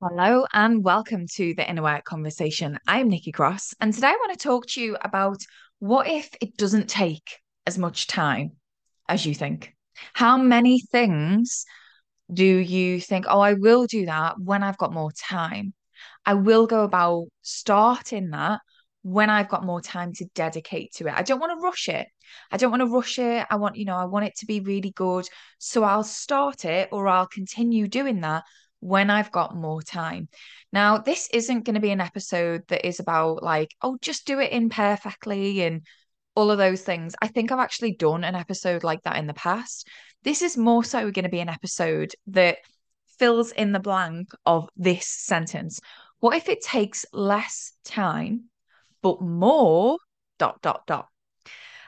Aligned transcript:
Hello 0.00 0.46
and 0.52 0.84
welcome 0.84 1.26
to 1.34 1.54
the 1.54 1.68
Inner 1.68 1.82
Work 1.82 2.04
Conversation. 2.04 2.78
I'm 2.86 3.08
Nikki 3.08 3.32
Cross, 3.32 3.74
and 3.80 3.92
today 3.92 4.06
I 4.06 4.12
want 4.12 4.30
to 4.30 4.38
talk 4.38 4.66
to 4.68 4.80
you 4.80 4.96
about 5.02 5.38
what 5.80 6.06
if 6.06 6.30
it 6.40 6.56
doesn't 6.56 6.88
take 6.88 7.40
as 7.66 7.78
much 7.78 8.06
time 8.06 8.52
as 9.08 9.26
you 9.26 9.34
think? 9.34 9.74
How 10.12 10.38
many 10.38 10.80
things 10.92 11.64
do 12.32 12.44
you 12.44 13.00
think, 13.00 13.26
oh, 13.28 13.40
I 13.40 13.54
will 13.54 13.86
do 13.88 14.06
that 14.06 14.36
when 14.38 14.62
I've 14.62 14.78
got 14.78 14.92
more 14.92 15.10
time? 15.10 15.74
I 16.24 16.34
will 16.34 16.68
go 16.68 16.84
about 16.84 17.24
starting 17.42 18.30
that 18.30 18.60
when 19.02 19.30
I've 19.30 19.48
got 19.48 19.66
more 19.66 19.80
time 19.80 20.12
to 20.12 20.26
dedicate 20.26 20.92
to 20.92 21.08
it. 21.08 21.14
I 21.16 21.22
don't 21.22 21.40
want 21.40 21.58
to 21.58 21.64
rush 21.64 21.88
it. 21.88 22.06
I 22.52 22.56
don't 22.56 22.70
want 22.70 22.82
to 22.82 22.86
rush 22.86 23.18
it. 23.18 23.48
I 23.50 23.56
want, 23.56 23.74
you 23.74 23.84
know, 23.84 23.96
I 23.96 24.04
want 24.04 24.26
it 24.26 24.36
to 24.36 24.46
be 24.46 24.60
really 24.60 24.92
good. 24.92 25.26
So 25.58 25.82
I'll 25.82 26.04
start 26.04 26.64
it 26.64 26.90
or 26.92 27.08
I'll 27.08 27.26
continue 27.26 27.88
doing 27.88 28.20
that 28.20 28.44
when 28.80 29.10
I've 29.10 29.32
got 29.32 29.56
more 29.56 29.82
time. 29.82 30.28
Now, 30.72 30.98
this 30.98 31.28
isn't 31.32 31.64
going 31.64 31.74
to 31.74 31.80
be 31.80 31.90
an 31.90 32.00
episode 32.00 32.62
that 32.68 32.86
is 32.86 33.00
about 33.00 33.42
like, 33.42 33.74
oh, 33.82 33.98
just 34.00 34.26
do 34.26 34.38
it 34.38 34.52
imperfectly 34.52 35.62
and 35.62 35.82
all 36.34 36.50
of 36.50 36.58
those 36.58 36.82
things. 36.82 37.14
I 37.20 37.28
think 37.28 37.50
I've 37.50 37.58
actually 37.58 37.96
done 37.96 38.22
an 38.24 38.34
episode 38.34 38.84
like 38.84 39.02
that 39.02 39.16
in 39.16 39.26
the 39.26 39.34
past. 39.34 39.88
This 40.22 40.42
is 40.42 40.56
more 40.56 40.84
so 40.84 41.10
going 41.10 41.24
to 41.24 41.28
be 41.28 41.40
an 41.40 41.48
episode 41.48 42.12
that 42.28 42.58
fills 43.18 43.50
in 43.50 43.72
the 43.72 43.80
blank 43.80 44.28
of 44.46 44.68
this 44.76 45.06
sentence. 45.06 45.80
What 46.20 46.36
if 46.36 46.48
it 46.48 46.62
takes 46.62 47.04
less 47.12 47.72
time, 47.84 48.44
but 49.02 49.20
more 49.20 49.98
dot, 50.38 50.60
dot, 50.62 50.86
dot? 50.86 51.08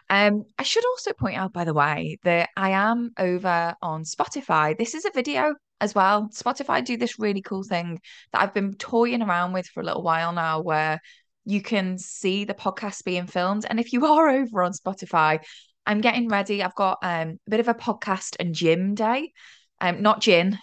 Um, 0.08 0.44
I 0.58 0.64
should 0.64 0.84
also 0.84 1.12
point 1.12 1.36
out, 1.36 1.52
by 1.52 1.64
the 1.64 1.74
way, 1.74 2.18
that 2.24 2.48
I 2.56 2.70
am 2.70 3.12
over 3.16 3.76
on 3.80 4.02
Spotify. 4.02 4.76
This 4.76 4.94
is 4.94 5.04
a 5.04 5.12
video 5.14 5.54
as 5.80 5.94
well. 5.94 6.28
Spotify 6.32 6.84
do 6.84 6.96
this 6.96 7.18
really 7.18 7.42
cool 7.42 7.62
thing 7.62 8.00
that 8.32 8.42
I've 8.42 8.54
been 8.54 8.74
toying 8.74 9.22
around 9.22 9.52
with 9.52 9.66
for 9.66 9.80
a 9.80 9.84
little 9.84 10.02
while 10.02 10.32
now, 10.32 10.60
where 10.60 11.00
you 11.44 11.62
can 11.62 11.98
see 11.98 12.44
the 12.44 12.54
podcast 12.54 13.04
being 13.04 13.26
filmed. 13.26 13.66
And 13.68 13.80
if 13.80 13.92
you 13.92 14.06
are 14.12 14.28
over 14.28 14.62
on 14.62 14.72
Spotify, 14.72 15.40
I'm 15.86 16.00
getting 16.00 16.28
ready. 16.28 16.62
I've 16.62 16.74
got 16.74 16.98
um, 17.02 17.38
a 17.46 17.50
bit 17.50 17.60
of 17.60 17.68
a 17.68 17.74
podcast 17.74 18.36
and 18.38 18.54
gym 18.54 18.94
day. 18.94 19.32
Um, 19.80 20.02
not 20.02 20.20
gin, 20.20 20.58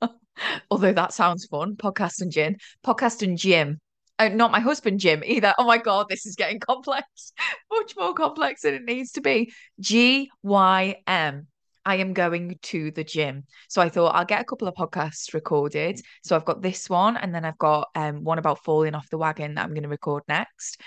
although 0.70 0.92
that 0.92 1.12
sounds 1.12 1.46
fun. 1.46 1.76
Podcast 1.76 2.20
and 2.20 2.32
gin, 2.32 2.56
podcast 2.84 3.22
and 3.22 3.38
gym 3.38 3.78
uh, 4.20 4.28
not 4.28 4.52
my 4.52 4.60
husband 4.60 5.00
Jim 5.00 5.22
either. 5.24 5.54
Oh 5.58 5.64
my 5.64 5.78
god, 5.78 6.06
this 6.08 6.26
is 6.26 6.36
getting 6.36 6.60
complex, 6.68 7.32
much 7.72 7.94
more 7.96 8.12
complex 8.12 8.62
than 8.62 8.74
it 8.74 8.84
needs 8.84 9.12
to 9.12 9.20
be. 9.20 9.52
G 9.80 10.30
Y 10.42 10.96
M. 11.06 11.48
I 11.84 11.96
am 11.96 12.12
going 12.12 12.58
to 12.62 12.90
the 12.90 13.04
gym. 13.04 13.44
So 13.68 13.80
I 13.80 13.88
thought 13.88 14.14
I'll 14.14 14.24
get 14.24 14.40
a 14.40 14.44
couple 14.44 14.68
of 14.68 14.74
podcasts 14.74 15.34
recorded. 15.34 16.00
So 16.22 16.36
I've 16.36 16.44
got 16.44 16.62
this 16.62 16.90
one, 16.90 17.16
and 17.16 17.34
then 17.34 17.44
I've 17.44 17.58
got 17.58 17.88
um, 17.94 18.24
one 18.24 18.38
about 18.38 18.62
falling 18.64 18.94
off 18.94 19.10
the 19.10 19.18
wagon 19.18 19.54
that 19.54 19.64
I'm 19.64 19.70
going 19.70 19.84
to 19.84 19.88
record 19.88 20.22
next. 20.28 20.80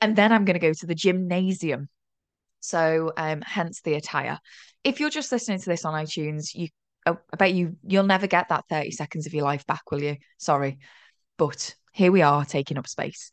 And 0.00 0.16
then 0.16 0.32
I'm 0.32 0.44
going 0.44 0.58
to 0.58 0.66
go 0.66 0.72
to 0.72 0.86
the 0.86 0.94
gymnasium. 0.94 1.88
So 2.60 3.12
um, 3.16 3.42
hence 3.42 3.80
the 3.82 3.94
attire. 3.94 4.38
If 4.84 5.00
you're 5.00 5.10
just 5.10 5.32
listening 5.32 5.60
to 5.60 5.68
this 5.68 5.84
on 5.84 5.94
iTunes, 5.94 6.54
you 6.54 6.68
I 7.06 7.36
bet 7.38 7.54
you 7.54 7.76
you'll 7.86 8.04
never 8.04 8.26
get 8.26 8.48
that 8.48 8.66
30 8.68 8.90
seconds 8.90 9.26
of 9.26 9.34
your 9.34 9.44
life 9.44 9.66
back, 9.66 9.90
will 9.90 10.02
you? 10.02 10.16
Sorry. 10.38 10.78
But 11.38 11.74
here 11.92 12.12
we 12.12 12.22
are 12.22 12.44
taking 12.44 12.78
up 12.78 12.86
space. 12.86 13.30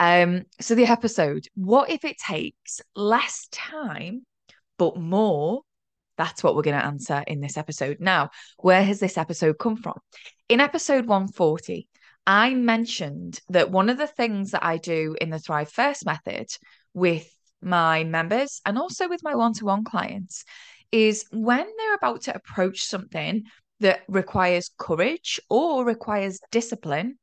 Um, 0.00 0.44
so 0.60 0.74
the 0.74 0.86
episode, 0.86 1.46
what 1.54 1.90
if 1.90 2.04
it 2.04 2.18
takes 2.18 2.80
less 2.96 3.46
time 3.52 4.24
but 4.78 4.96
more? 4.96 5.62
That's 6.16 6.42
what 6.42 6.54
we're 6.54 6.62
going 6.62 6.78
to 6.78 6.84
answer 6.84 7.22
in 7.26 7.40
this 7.40 7.56
episode. 7.56 7.98
Now, 8.00 8.30
where 8.58 8.84
has 8.84 9.00
this 9.00 9.18
episode 9.18 9.58
come 9.58 9.76
from? 9.76 9.98
In 10.48 10.60
episode 10.60 11.06
140, 11.06 11.88
I 12.26 12.54
mentioned 12.54 13.40
that 13.48 13.70
one 13.70 13.90
of 13.90 13.98
the 13.98 14.06
things 14.06 14.52
that 14.52 14.64
I 14.64 14.78
do 14.78 15.16
in 15.20 15.30
the 15.30 15.38
Thrive 15.38 15.70
First 15.70 16.06
method 16.06 16.48
with 16.94 17.28
my 17.60 18.04
members 18.04 18.60
and 18.64 18.78
also 18.78 19.08
with 19.08 19.22
my 19.22 19.34
one 19.34 19.54
to 19.54 19.64
one 19.64 19.84
clients 19.84 20.44
is 20.92 21.24
when 21.32 21.66
they're 21.76 21.94
about 21.94 22.22
to 22.22 22.34
approach 22.34 22.84
something 22.84 23.44
that 23.80 24.02
requires 24.08 24.70
courage 24.78 25.40
or 25.48 25.84
requires 25.84 26.38
discipline 26.50 27.18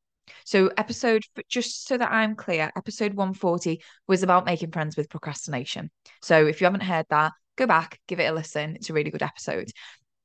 so, 0.46 0.69
episode, 0.78 1.24
just 1.50 1.88
so 1.88 1.97
that 1.97 2.12
I'm 2.12 2.35
clear, 2.35 2.72
episode 2.75 3.13
140 3.13 3.81
was 4.07 4.24
about 4.24 4.46
making 4.46 4.72
friends 4.72 4.97
with 4.97 5.09
procrastination. 5.09 5.91
So, 6.22 6.46
if 6.46 6.62
you 6.62 6.66
haven't 6.66 6.81
heard 6.81 7.06
that, 7.09 7.34
go 7.57 7.67
back, 7.67 8.00
give 8.07 8.19
it 8.19 8.25
a 8.25 8.34
listen. 8.34 8.75
It's 8.75 8.89
a 8.89 8.94
really 8.94 9.12
good 9.12 9.23
episode. 9.23 9.69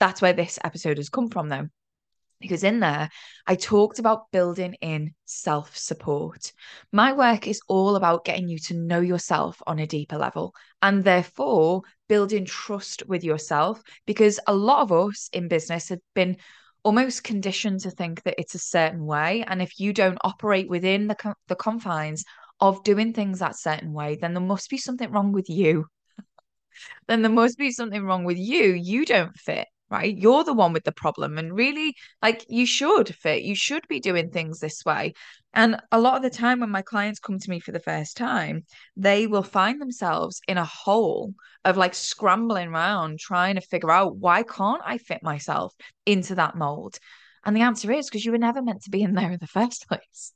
That's 0.00 0.22
where 0.22 0.32
this 0.32 0.58
episode 0.62 0.98
has 0.98 1.08
come 1.08 1.28
from, 1.28 1.48
though. 1.48 1.68
Because 2.40 2.64
in 2.64 2.80
there, 2.80 3.08
I 3.46 3.54
talked 3.54 3.98
about 3.98 4.30
building 4.30 4.74
in 4.82 5.14
self 5.24 5.74
support. 5.76 6.52
My 6.92 7.12
work 7.14 7.46
is 7.46 7.62
all 7.66 7.96
about 7.96 8.26
getting 8.26 8.48
you 8.48 8.58
to 8.58 8.74
know 8.74 9.00
yourself 9.00 9.62
on 9.66 9.78
a 9.78 9.86
deeper 9.86 10.18
level 10.18 10.54
and 10.82 11.02
therefore 11.02 11.82
building 12.08 12.44
trust 12.44 13.02
with 13.06 13.24
yourself. 13.24 13.82
Because 14.06 14.38
a 14.46 14.54
lot 14.54 14.82
of 14.82 14.92
us 14.92 15.30
in 15.32 15.48
business 15.48 15.88
have 15.88 16.00
been 16.14 16.36
almost 16.86 17.24
conditioned 17.24 17.80
to 17.80 17.90
think 17.90 18.22
that 18.22 18.36
it's 18.38 18.54
a 18.54 18.60
certain 18.60 19.04
way 19.04 19.44
and 19.48 19.60
if 19.60 19.80
you 19.80 19.92
don't 19.92 20.18
operate 20.22 20.68
within 20.68 21.08
the 21.08 21.34
the 21.48 21.56
confines 21.56 22.24
of 22.60 22.84
doing 22.84 23.12
things 23.12 23.40
that 23.40 23.58
certain 23.58 23.92
way 23.92 24.14
then 24.14 24.34
there 24.34 24.40
must 24.40 24.70
be 24.70 24.78
something 24.78 25.10
wrong 25.10 25.32
with 25.32 25.50
you 25.50 25.84
then 27.08 27.22
there 27.22 27.30
must 27.30 27.58
be 27.58 27.70
something 27.70 28.04
wrong 28.04 28.24
with 28.24 28.38
you 28.38 28.72
you 28.72 29.04
don't 29.04 29.36
fit 29.36 29.66
right? 29.90 30.16
You're 30.16 30.44
the 30.44 30.52
one 30.52 30.72
with 30.72 30.84
the 30.84 30.92
problem. 30.92 31.38
And 31.38 31.54
really, 31.54 31.94
like, 32.22 32.44
you 32.48 32.66
should 32.66 33.14
fit, 33.14 33.42
you 33.42 33.54
should 33.54 33.86
be 33.88 34.00
doing 34.00 34.30
things 34.30 34.58
this 34.58 34.84
way. 34.84 35.14
And 35.54 35.80
a 35.92 36.00
lot 36.00 36.16
of 36.16 36.22
the 36.22 36.30
time, 36.30 36.60
when 36.60 36.70
my 36.70 36.82
clients 36.82 37.20
come 37.20 37.38
to 37.38 37.50
me 37.50 37.60
for 37.60 37.72
the 37.72 37.80
first 37.80 38.16
time, 38.16 38.64
they 38.96 39.26
will 39.26 39.42
find 39.42 39.80
themselves 39.80 40.40
in 40.48 40.58
a 40.58 40.64
hole 40.64 41.34
of 41.64 41.76
like 41.76 41.94
scrambling 41.94 42.68
around 42.68 43.18
trying 43.18 43.54
to 43.54 43.60
figure 43.60 43.90
out 43.90 44.16
why 44.16 44.42
can't 44.42 44.82
I 44.84 44.98
fit 44.98 45.22
myself 45.22 45.72
into 46.04 46.34
that 46.34 46.56
mold? 46.56 46.98
And 47.44 47.56
the 47.56 47.62
answer 47.62 47.90
is 47.92 48.06
because 48.06 48.24
you 48.24 48.32
were 48.32 48.38
never 48.38 48.60
meant 48.60 48.82
to 48.82 48.90
be 48.90 49.02
in 49.02 49.14
there 49.14 49.30
in 49.30 49.38
the 49.40 49.46
first 49.46 49.88
place. 49.88 50.32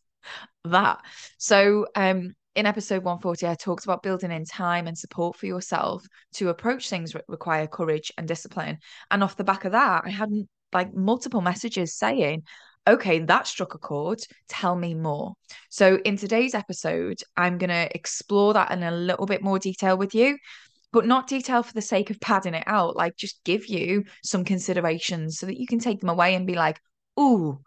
that. 0.64 1.00
So, 1.38 1.86
um, 1.94 2.34
in 2.54 2.66
episode 2.66 3.04
140, 3.04 3.46
I 3.46 3.54
talked 3.54 3.84
about 3.84 4.02
building 4.02 4.32
in 4.32 4.44
time 4.44 4.86
and 4.86 4.98
support 4.98 5.36
for 5.36 5.46
yourself 5.46 6.04
to 6.34 6.48
approach 6.48 6.88
things 6.88 7.12
that 7.12 7.24
require 7.28 7.66
courage 7.66 8.12
and 8.18 8.26
discipline. 8.26 8.78
And 9.10 9.22
off 9.22 9.36
the 9.36 9.44
back 9.44 9.64
of 9.64 9.72
that, 9.72 10.02
I 10.04 10.10
had 10.10 10.30
like 10.72 10.94
multiple 10.94 11.40
messages 11.40 11.96
saying, 11.96 12.42
okay, 12.88 13.20
that 13.20 13.46
struck 13.46 13.74
a 13.74 13.78
chord. 13.78 14.20
Tell 14.48 14.74
me 14.74 14.94
more. 14.94 15.34
So, 15.68 16.00
in 16.04 16.16
today's 16.16 16.54
episode, 16.54 17.20
I'm 17.36 17.58
going 17.58 17.70
to 17.70 17.94
explore 17.94 18.54
that 18.54 18.70
in 18.72 18.82
a 18.82 18.90
little 18.90 19.26
bit 19.26 19.42
more 19.42 19.58
detail 19.58 19.96
with 19.96 20.14
you, 20.14 20.36
but 20.92 21.06
not 21.06 21.28
detail 21.28 21.62
for 21.62 21.72
the 21.72 21.82
sake 21.82 22.10
of 22.10 22.20
padding 22.20 22.54
it 22.54 22.64
out. 22.66 22.96
Like, 22.96 23.16
just 23.16 23.44
give 23.44 23.66
you 23.66 24.04
some 24.24 24.44
considerations 24.44 25.38
so 25.38 25.46
that 25.46 25.60
you 25.60 25.66
can 25.66 25.78
take 25.78 26.00
them 26.00 26.08
away 26.08 26.34
and 26.34 26.46
be 26.46 26.54
like, 26.54 26.80
ooh, 27.18 27.60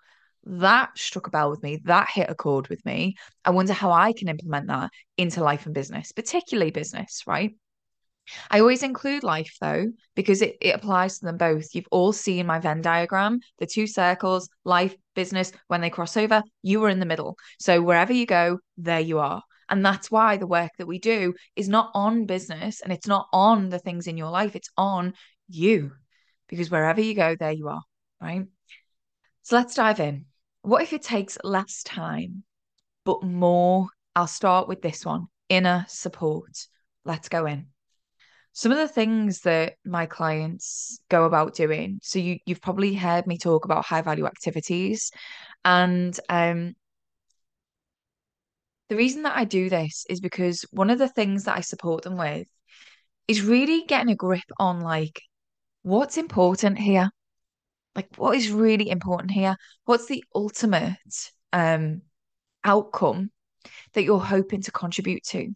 that 0.45 0.97
struck 0.97 1.27
a 1.27 1.29
bell 1.29 1.49
with 1.49 1.63
me. 1.63 1.79
That 1.85 2.09
hit 2.13 2.29
a 2.29 2.35
chord 2.35 2.67
with 2.67 2.85
me. 2.85 3.15
I 3.45 3.51
wonder 3.51 3.73
how 3.73 3.91
I 3.91 4.13
can 4.13 4.27
implement 4.27 4.67
that 4.67 4.91
into 5.17 5.43
life 5.43 5.65
and 5.65 5.75
business, 5.75 6.11
particularly 6.11 6.71
business, 6.71 7.23
right? 7.25 7.51
I 8.49 8.59
always 8.59 8.83
include 8.83 9.23
life 9.23 9.55
though, 9.59 9.91
because 10.15 10.41
it, 10.41 10.55
it 10.61 10.75
applies 10.75 11.19
to 11.19 11.25
them 11.25 11.37
both. 11.37 11.73
You've 11.73 11.87
all 11.91 12.13
seen 12.13 12.45
my 12.45 12.59
Venn 12.59 12.81
diagram, 12.81 13.39
the 13.59 13.65
two 13.65 13.87
circles, 13.87 14.49
life, 14.63 14.95
business, 15.15 15.51
when 15.67 15.81
they 15.81 15.89
cross 15.89 16.15
over, 16.17 16.41
you 16.61 16.83
are 16.83 16.89
in 16.89 16.99
the 16.99 17.05
middle. 17.05 17.37
So 17.59 17.81
wherever 17.81 18.13
you 18.13 18.25
go, 18.25 18.59
there 18.77 18.99
you 18.99 19.19
are. 19.19 19.41
And 19.69 19.85
that's 19.85 20.11
why 20.11 20.37
the 20.37 20.47
work 20.47 20.71
that 20.77 20.87
we 20.87 20.99
do 20.99 21.33
is 21.55 21.69
not 21.69 21.91
on 21.93 22.25
business 22.25 22.81
and 22.81 22.91
it's 22.93 23.07
not 23.07 23.27
on 23.33 23.69
the 23.69 23.79
things 23.79 24.07
in 24.07 24.17
your 24.17 24.29
life, 24.29 24.55
it's 24.55 24.69
on 24.77 25.13
you. 25.47 25.91
Because 26.47 26.69
wherever 26.69 27.01
you 27.01 27.15
go, 27.15 27.35
there 27.37 27.51
you 27.51 27.69
are, 27.69 27.81
right? 28.21 28.45
So 29.43 29.55
let's 29.55 29.75
dive 29.75 29.99
in. 29.99 30.25
What 30.63 30.81
if 30.81 30.93
it 30.93 31.03
takes 31.03 31.37
less 31.43 31.83
time, 31.83 32.43
but 33.03 33.21
more? 33.21 33.87
I'll 34.15 34.27
start 34.27 34.69
with 34.69 34.81
this 34.81 35.05
one 35.05 35.27
inner 35.49 35.85
support. 35.89 36.67
Let's 37.03 37.27
go 37.27 37.45
in. 37.45 37.67
Some 38.53 38.71
of 38.71 38.77
the 38.77 38.87
things 38.87 39.41
that 39.41 39.73
my 39.83 40.05
clients 40.05 40.99
go 41.09 41.25
about 41.25 41.55
doing. 41.55 41.99
So 42.01 42.17
you 42.17 42.37
you've 42.45 42.61
probably 42.61 42.93
heard 42.93 43.27
me 43.27 43.37
talk 43.37 43.65
about 43.65 43.83
high 43.83 44.01
value 44.01 44.25
activities, 44.25 45.11
and 45.65 46.17
um, 46.29 46.75
the 48.87 48.95
reason 48.95 49.23
that 49.23 49.35
I 49.35 49.43
do 49.43 49.69
this 49.69 50.05
is 50.09 50.21
because 50.21 50.61
one 50.71 50.89
of 50.89 50.97
the 50.97 51.09
things 51.09 51.43
that 51.43 51.57
I 51.57 51.61
support 51.61 52.03
them 52.03 52.15
with 52.15 52.47
is 53.27 53.41
really 53.41 53.83
getting 53.85 54.11
a 54.13 54.15
grip 54.15 54.49
on 54.57 54.79
like 54.79 55.23
what's 55.81 56.17
important 56.17 56.79
here 56.79 57.09
like 57.95 58.07
what 58.17 58.35
is 58.35 58.51
really 58.51 58.89
important 58.89 59.31
here 59.31 59.55
what's 59.85 60.07
the 60.07 60.23
ultimate 60.33 61.31
um 61.51 62.01
outcome 62.63 63.29
that 63.93 64.03
you're 64.03 64.19
hoping 64.19 64.61
to 64.61 64.71
contribute 64.71 65.23
to 65.23 65.51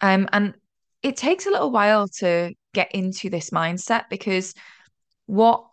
um 0.00 0.28
and 0.32 0.54
it 1.02 1.16
takes 1.16 1.46
a 1.46 1.50
little 1.50 1.70
while 1.70 2.06
to 2.06 2.52
get 2.74 2.92
into 2.92 3.28
this 3.28 3.50
mindset 3.50 4.04
because 4.08 4.54
what 5.26 5.64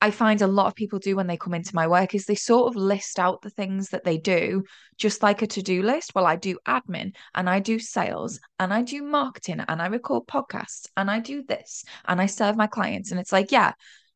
I 0.00 0.12
find 0.12 0.40
a 0.42 0.46
lot 0.46 0.68
of 0.68 0.76
people 0.76 1.00
do 1.00 1.16
when 1.16 1.26
they 1.26 1.36
come 1.36 1.54
into 1.54 1.74
my 1.74 1.88
work 1.88 2.14
is 2.14 2.24
they 2.24 2.36
sort 2.36 2.68
of 2.68 2.80
list 2.80 3.18
out 3.18 3.42
the 3.42 3.50
things 3.50 3.88
that 3.88 4.04
they 4.04 4.16
do, 4.16 4.62
just 4.96 5.24
like 5.24 5.42
a 5.42 5.46
to 5.48 5.62
do 5.62 5.82
list. 5.82 6.14
Well, 6.14 6.26
I 6.26 6.36
do 6.36 6.56
admin 6.68 7.14
and 7.34 7.50
I 7.50 7.58
do 7.58 7.80
sales 7.80 8.38
and 8.60 8.72
I 8.72 8.82
do 8.82 9.02
marketing 9.02 9.60
and 9.66 9.82
I 9.82 9.86
record 9.86 10.26
podcasts 10.28 10.86
and 10.96 11.10
I 11.10 11.18
do 11.18 11.42
this 11.42 11.84
and 12.06 12.20
I 12.20 12.26
serve 12.26 12.56
my 12.56 12.68
clients. 12.68 13.10
And 13.10 13.18
it's 13.18 13.32
like, 13.32 13.50
yeah, 13.50 13.72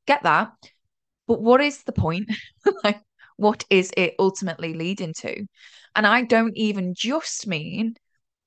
get 0.07 0.23
that. 0.23 0.53
But 1.33 1.41
what 1.41 1.63
is 1.63 1.83
the 1.85 1.93
point? 1.93 2.31
like, 2.85 3.01
what 3.39 3.65
is 3.71 3.91
it 3.97 4.17
ultimately 4.19 4.75
leading 4.75 5.15
to? 5.21 5.47
And 5.97 6.07
I 6.07 6.25
don't 6.25 6.55
even 6.59 6.93
just 6.95 7.47
mean 7.47 7.95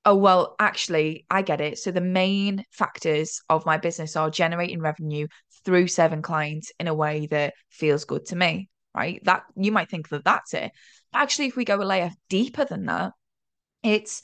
oh, 0.04 0.14
well, 0.14 0.54
actually, 0.60 1.26
I 1.28 1.42
get 1.42 1.60
it. 1.60 1.80
So 1.80 1.90
the 1.90 2.00
main 2.00 2.62
factors 2.70 3.40
of 3.48 3.66
my 3.66 3.76
business 3.76 4.14
are 4.14 4.30
generating 4.30 4.80
revenue 4.80 5.26
through 5.64 5.88
serving 5.88 6.22
clients 6.22 6.70
in 6.78 6.86
a 6.86 6.94
way 6.94 7.26
that 7.32 7.54
feels 7.70 8.04
good 8.04 8.24
to 8.26 8.36
me, 8.36 8.68
right? 8.94 9.20
That 9.24 9.42
you 9.56 9.72
might 9.72 9.90
think 9.90 10.08
that 10.10 10.24
that's 10.24 10.54
it. 10.54 10.70
But 11.12 11.22
actually, 11.22 11.46
if 11.46 11.56
we 11.56 11.64
go 11.64 11.82
a 11.82 11.82
layer 11.82 12.12
deeper 12.28 12.64
than 12.64 12.86
that, 12.86 13.14
it's 13.82 14.22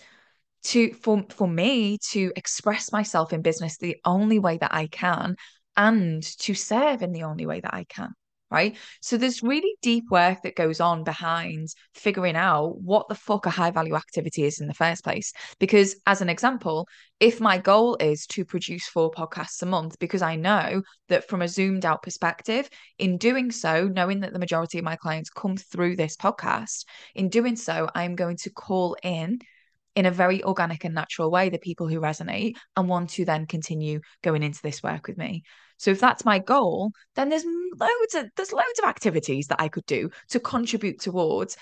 to 0.66 0.94
for 0.94 1.24
for 1.30 1.48
me 1.48 1.98
to 2.12 2.30
express 2.36 2.92
myself 2.92 3.32
in 3.32 3.42
business 3.42 3.76
the 3.78 3.96
only 4.04 4.38
way 4.38 4.58
that 4.58 4.72
I 4.72 4.86
can 4.86 5.34
and 5.76 6.22
to 6.22 6.54
serve 6.54 7.02
in 7.02 7.10
the 7.10 7.24
only 7.24 7.44
way 7.44 7.58
that 7.58 7.74
I 7.74 7.86
can 7.88 8.14
right? 8.52 8.76
So 9.00 9.16
there's 9.16 9.43
really 9.43 9.75
deep 9.82 10.04
work 10.10 10.43
that 10.43 10.54
goes 10.54 10.81
on 10.81 11.02
behind 11.04 11.69
figuring 11.94 12.37
out 12.37 12.81
what 12.81 13.08
the 13.08 13.14
fuck 13.14 13.46
a 13.46 13.50
high 13.50 13.70
value 13.70 13.96
activity 13.96 14.44
is 14.44 14.60
in 14.60 14.69
the 14.69 14.75
first 14.75 15.02
place. 15.02 15.32
Because, 15.58 15.96
as 16.06 16.20
an 16.20 16.28
example, 16.28 16.87
if 17.19 17.40
my 17.40 17.56
goal 17.56 17.96
is 18.00 18.26
to 18.26 18.44
produce 18.44 18.87
four 18.87 19.10
podcasts 19.10 19.62
a 19.62 19.66
month, 19.66 19.99
because 19.99 20.22
I 20.22 20.37
know 20.37 20.82
that 21.08 21.28
from 21.28 21.40
a 21.40 21.49
zoomed 21.49 21.84
out 21.84 22.02
perspective, 22.02 22.69
in 22.99 23.16
doing 23.16 23.50
so, 23.50 23.88
knowing 23.88 24.20
that 24.20 24.32
the 24.32 24.38
majority 24.38 24.78
of 24.78 24.84
my 24.84 24.96
clients 24.96 25.31
come 25.31 25.56
through 25.56 25.96
this 25.96 26.16
podcast, 26.16 26.84
in 27.14 27.28
doing 27.28 27.56
so, 27.56 27.88
I'm 27.94 28.16
going 28.16 28.37
to 28.38 28.50
call 28.50 28.96
in 29.02 29.40
in 29.94 30.06
a 30.06 30.10
very 30.10 30.42
organic 30.42 30.84
and 30.84 30.94
natural 30.94 31.30
way 31.30 31.48
the 31.48 31.58
people 31.58 31.88
who 31.88 32.00
resonate 32.00 32.56
and 32.76 32.88
want 32.88 33.10
to 33.10 33.24
then 33.24 33.46
continue 33.46 34.00
going 34.22 34.42
into 34.42 34.60
this 34.62 34.82
work 34.82 35.06
with 35.06 35.18
me. 35.18 35.42
So 35.76 35.90
if 35.90 36.00
that's 36.00 36.24
my 36.24 36.38
goal, 36.38 36.92
then 37.16 37.28
there's 37.28 37.44
loads 37.44 38.14
of 38.14 38.26
there's 38.36 38.52
loads 38.52 38.78
of 38.82 38.88
activities 38.88 39.48
that 39.48 39.60
I 39.60 39.68
could 39.68 39.86
do 39.86 40.10
to 40.30 40.40
contribute 40.40 41.00
towards 41.00 41.56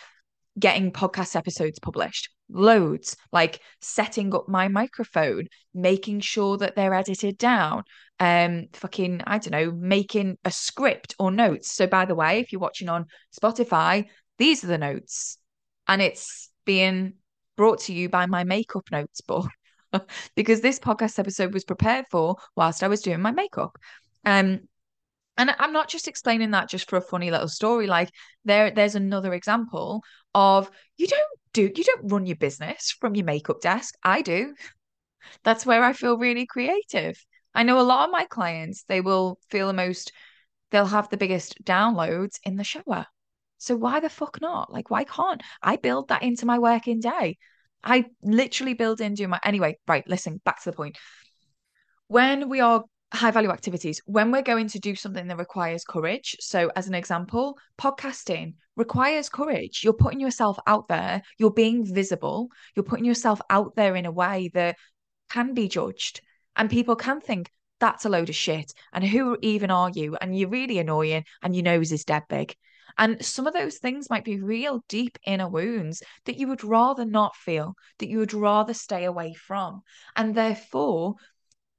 getting 0.58 0.92
podcast 0.92 1.36
episodes 1.36 1.78
published. 1.78 2.28
Loads 2.48 3.16
like 3.32 3.60
setting 3.80 4.34
up 4.34 4.48
my 4.48 4.68
microphone, 4.68 5.46
making 5.72 6.20
sure 6.20 6.58
that 6.58 6.74
they're 6.74 6.94
edited 6.94 7.38
down, 7.38 7.84
um, 8.18 8.66
fucking, 8.72 9.22
I 9.26 9.38
don't 9.38 9.52
know, 9.52 9.72
making 9.72 10.36
a 10.44 10.50
script 10.50 11.14
or 11.18 11.30
notes. 11.30 11.72
So 11.72 11.86
by 11.86 12.04
the 12.04 12.14
way, 12.14 12.40
if 12.40 12.52
you're 12.52 12.60
watching 12.60 12.88
on 12.88 13.06
Spotify, 13.40 14.06
these 14.38 14.64
are 14.64 14.68
the 14.68 14.78
notes. 14.78 15.38
And 15.86 16.02
it's 16.02 16.50
being 16.64 17.14
brought 17.60 17.78
to 17.78 17.92
you 17.92 18.08
by 18.08 18.24
my 18.24 18.42
makeup 18.42 18.90
notes 18.90 19.20
book. 19.20 19.50
because 20.34 20.62
this 20.62 20.78
podcast 20.78 21.18
episode 21.18 21.52
was 21.52 21.62
prepared 21.62 22.06
for 22.10 22.36
whilst 22.56 22.82
I 22.82 22.88
was 22.88 23.02
doing 23.02 23.20
my 23.20 23.32
makeup. 23.32 23.76
Um, 24.24 24.60
and 25.36 25.54
I'm 25.58 25.74
not 25.74 25.90
just 25.90 26.08
explaining 26.08 26.52
that 26.52 26.70
just 26.70 26.88
for 26.88 26.96
a 26.96 27.02
funny 27.02 27.30
little 27.30 27.48
story. 27.48 27.86
Like 27.86 28.08
there, 28.46 28.70
there's 28.70 28.94
another 28.94 29.34
example 29.34 30.02
of 30.34 30.70
you 30.96 31.06
don't 31.06 31.22
do 31.52 31.70
you 31.76 31.84
don't 31.84 32.10
run 32.10 32.24
your 32.24 32.36
business 32.36 32.96
from 32.98 33.14
your 33.14 33.26
makeup 33.26 33.60
desk. 33.60 33.94
I 34.02 34.22
do. 34.22 34.54
That's 35.44 35.66
where 35.66 35.84
I 35.84 35.92
feel 35.92 36.16
really 36.16 36.46
creative. 36.46 37.22
I 37.54 37.64
know 37.64 37.78
a 37.78 37.82
lot 37.82 38.08
of 38.08 38.10
my 38.10 38.24
clients, 38.24 38.84
they 38.84 39.02
will 39.02 39.38
feel 39.50 39.66
the 39.66 39.74
most, 39.74 40.12
they'll 40.70 40.86
have 40.86 41.10
the 41.10 41.18
biggest 41.18 41.62
downloads 41.62 42.36
in 42.42 42.56
the 42.56 42.64
shower. 42.64 43.04
So 43.58 43.76
why 43.76 44.00
the 44.00 44.08
fuck 44.08 44.40
not? 44.40 44.72
Like, 44.72 44.88
why 44.88 45.04
can't 45.04 45.42
I 45.62 45.76
build 45.76 46.08
that 46.08 46.22
into 46.22 46.46
my 46.46 46.58
working 46.58 47.00
day? 47.00 47.36
I 47.82 48.06
literally 48.22 48.74
build 48.74 49.00
into 49.00 49.26
my 49.28 49.40
anyway, 49.44 49.78
right, 49.88 50.06
listen, 50.08 50.40
back 50.44 50.62
to 50.62 50.70
the 50.70 50.76
point. 50.76 50.98
When 52.08 52.48
we 52.48 52.60
are 52.60 52.84
high 53.12 53.30
value 53.30 53.50
activities 53.50 54.00
when 54.06 54.30
we're 54.30 54.42
going 54.42 54.68
to 54.68 54.78
do 54.78 54.94
something 54.94 55.26
that 55.26 55.38
requires 55.38 55.84
courage. 55.84 56.36
So, 56.40 56.70
as 56.76 56.86
an 56.86 56.94
example, 56.94 57.58
podcasting 57.78 58.54
requires 58.76 59.28
courage. 59.28 59.82
You're 59.82 59.92
putting 59.92 60.20
yourself 60.20 60.58
out 60.66 60.88
there, 60.88 61.22
you're 61.38 61.50
being 61.50 61.84
visible, 61.84 62.48
you're 62.74 62.84
putting 62.84 63.04
yourself 63.04 63.40
out 63.50 63.74
there 63.74 63.96
in 63.96 64.06
a 64.06 64.12
way 64.12 64.50
that 64.54 64.76
can 65.28 65.54
be 65.54 65.68
judged. 65.68 66.20
And 66.56 66.70
people 66.70 66.96
can 66.96 67.20
think 67.20 67.50
that's 67.80 68.04
a 68.04 68.08
load 68.08 68.28
of 68.28 68.34
shit. 68.34 68.72
And 68.92 69.04
who 69.04 69.38
even 69.42 69.70
are 69.70 69.90
you? 69.90 70.16
And 70.20 70.38
you're 70.38 70.48
really 70.48 70.78
annoying, 70.78 71.24
and 71.42 71.54
your 71.54 71.64
nose 71.64 71.92
is 71.92 72.04
dead 72.04 72.24
big. 72.28 72.54
And 72.98 73.24
some 73.24 73.46
of 73.46 73.52
those 73.52 73.78
things 73.78 74.10
might 74.10 74.24
be 74.24 74.40
real 74.40 74.84
deep 74.88 75.18
inner 75.26 75.48
wounds 75.48 76.02
that 76.24 76.36
you 76.36 76.48
would 76.48 76.64
rather 76.64 77.04
not 77.04 77.36
feel, 77.36 77.74
that 77.98 78.08
you 78.08 78.18
would 78.18 78.34
rather 78.34 78.74
stay 78.74 79.04
away 79.04 79.34
from. 79.34 79.82
And 80.16 80.34
therefore, 80.34 81.14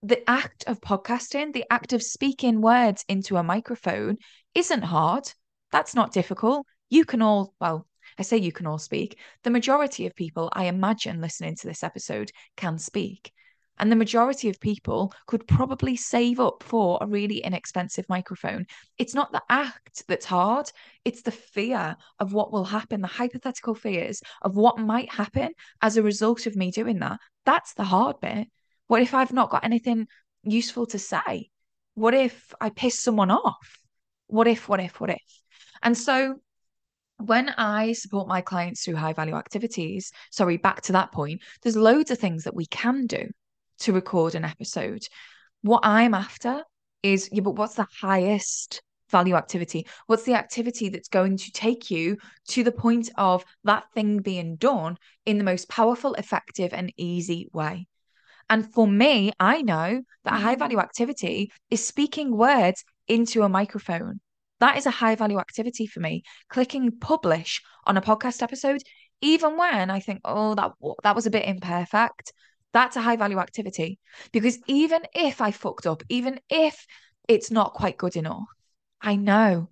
the 0.03 0.27
act 0.29 0.63
of 0.67 0.81
podcasting, 0.81 1.53
the 1.53 1.65
act 1.69 1.93
of 1.93 2.01
speaking 2.01 2.61
words 2.61 3.05
into 3.07 3.37
a 3.37 3.43
microphone 3.43 4.17
isn't 4.55 4.83
hard. 4.83 5.31
That's 5.71 5.95
not 5.95 6.11
difficult. 6.11 6.65
You 6.89 7.05
can 7.05 7.21
all, 7.21 7.53
well, 7.61 7.87
I 8.17 8.23
say 8.23 8.37
you 8.37 8.51
can 8.51 8.67
all 8.67 8.79
speak. 8.79 9.19
The 9.43 9.51
majority 9.51 10.05
of 10.07 10.15
people, 10.15 10.49
I 10.53 10.65
imagine, 10.65 11.21
listening 11.21 11.55
to 11.55 11.67
this 11.67 11.83
episode 11.83 12.31
can 12.57 12.77
speak. 12.77 13.31
And 13.79 13.91
the 13.91 13.95
majority 13.95 14.49
of 14.49 14.59
people 14.59 15.13
could 15.25 15.47
probably 15.47 15.95
save 15.95 16.39
up 16.39 16.61
for 16.61 16.99
a 17.01 17.07
really 17.07 17.37
inexpensive 17.37 18.05
microphone. 18.09 18.65
It's 18.97 19.15
not 19.15 19.31
the 19.31 19.41
act 19.49 20.03
that's 20.07 20.25
hard, 20.25 20.71
it's 21.03 21.23
the 21.23 21.31
fear 21.31 21.95
of 22.19 22.33
what 22.33 22.51
will 22.51 22.65
happen, 22.65 23.01
the 23.01 23.07
hypothetical 23.07 23.73
fears 23.73 24.21
of 24.43 24.55
what 24.55 24.77
might 24.77 25.11
happen 25.11 25.53
as 25.81 25.97
a 25.97 26.03
result 26.03 26.45
of 26.45 26.55
me 26.55 26.69
doing 26.69 26.99
that. 26.99 27.19
That's 27.45 27.73
the 27.73 27.83
hard 27.83 28.19
bit. 28.19 28.47
What 28.87 29.01
if 29.01 29.13
I've 29.13 29.33
not 29.33 29.49
got 29.49 29.63
anything 29.63 30.07
useful 30.43 30.85
to 30.87 30.99
say? 30.99 31.49
What 31.95 32.13
if 32.13 32.53
I 32.61 32.69
piss 32.69 32.99
someone 32.99 33.31
off? 33.31 33.79
What 34.27 34.47
if, 34.47 34.69
what 34.69 34.79
if, 34.79 34.99
what 35.01 35.09
if? 35.09 35.41
And 35.81 35.97
so 35.97 36.35
when 37.17 37.49
I 37.49 37.93
support 37.93 38.27
my 38.27 38.41
clients 38.41 38.83
through 38.83 38.95
high 38.95 39.13
value 39.13 39.35
activities, 39.35 40.11
sorry, 40.31 40.57
back 40.57 40.81
to 40.83 40.93
that 40.93 41.11
point, 41.11 41.41
there's 41.61 41.75
loads 41.75 42.11
of 42.11 42.17
things 42.17 42.43
that 42.43 42.55
we 42.55 42.65
can 42.65 43.07
do 43.07 43.29
to 43.81 43.93
record 43.93 44.35
an 44.35 44.45
episode. 44.45 45.03
What 45.61 45.81
I'm 45.83 46.13
after 46.13 46.63
is, 47.03 47.29
yeah, 47.31 47.41
but 47.41 47.55
what's 47.55 47.75
the 47.75 47.87
highest 47.99 48.81
value 49.09 49.35
activity? 49.35 49.85
What's 50.07 50.23
the 50.23 50.35
activity 50.35 50.89
that's 50.89 51.09
going 51.09 51.37
to 51.37 51.51
take 51.51 51.91
you 51.91 52.17
to 52.49 52.63
the 52.63 52.71
point 52.71 53.09
of 53.17 53.43
that 53.63 53.83
thing 53.93 54.19
being 54.19 54.55
done 54.55 54.97
in 55.25 55.37
the 55.37 55.43
most 55.43 55.69
powerful, 55.69 56.13
effective, 56.15 56.73
and 56.73 56.93
easy 56.97 57.49
way? 57.53 57.87
And 58.49 58.73
for 58.73 58.87
me, 58.87 59.31
I 59.39 59.61
know 59.61 60.01
that 60.23 60.33
a 60.33 60.37
high 60.37 60.55
value 60.55 60.77
mm-hmm. 60.77 60.85
activity 60.85 61.51
is 61.69 61.85
speaking 61.85 62.35
words 62.35 62.83
into 63.07 63.43
a 63.43 63.49
microphone. 63.49 64.19
That 64.59 64.77
is 64.77 64.85
a 64.85 64.91
high 64.91 65.15
value 65.15 65.39
activity 65.39 65.87
for 65.87 66.01
me. 66.01 66.23
Clicking 66.49 66.99
publish 66.99 67.61
on 67.85 67.97
a 67.97 68.01
podcast 68.01 68.43
episode, 68.43 68.81
even 69.21 69.57
when 69.57 69.89
I 69.89 69.99
think, 69.99 70.21
oh, 70.25 70.55
that 70.55 70.71
that 71.03 71.15
was 71.15 71.25
a 71.25 71.31
bit 71.31 71.45
imperfect, 71.45 72.33
that's 72.73 72.95
a 72.95 73.01
high 73.01 73.15
value 73.15 73.39
activity. 73.39 73.99
Because 74.31 74.57
even 74.67 75.01
if 75.13 75.41
I 75.41 75.51
fucked 75.51 75.87
up, 75.87 76.03
even 76.09 76.39
if 76.49 76.85
it's 77.27 77.51
not 77.51 77.73
quite 77.73 77.97
good 77.97 78.15
enough, 78.15 78.47
I 79.01 79.15
know 79.15 79.69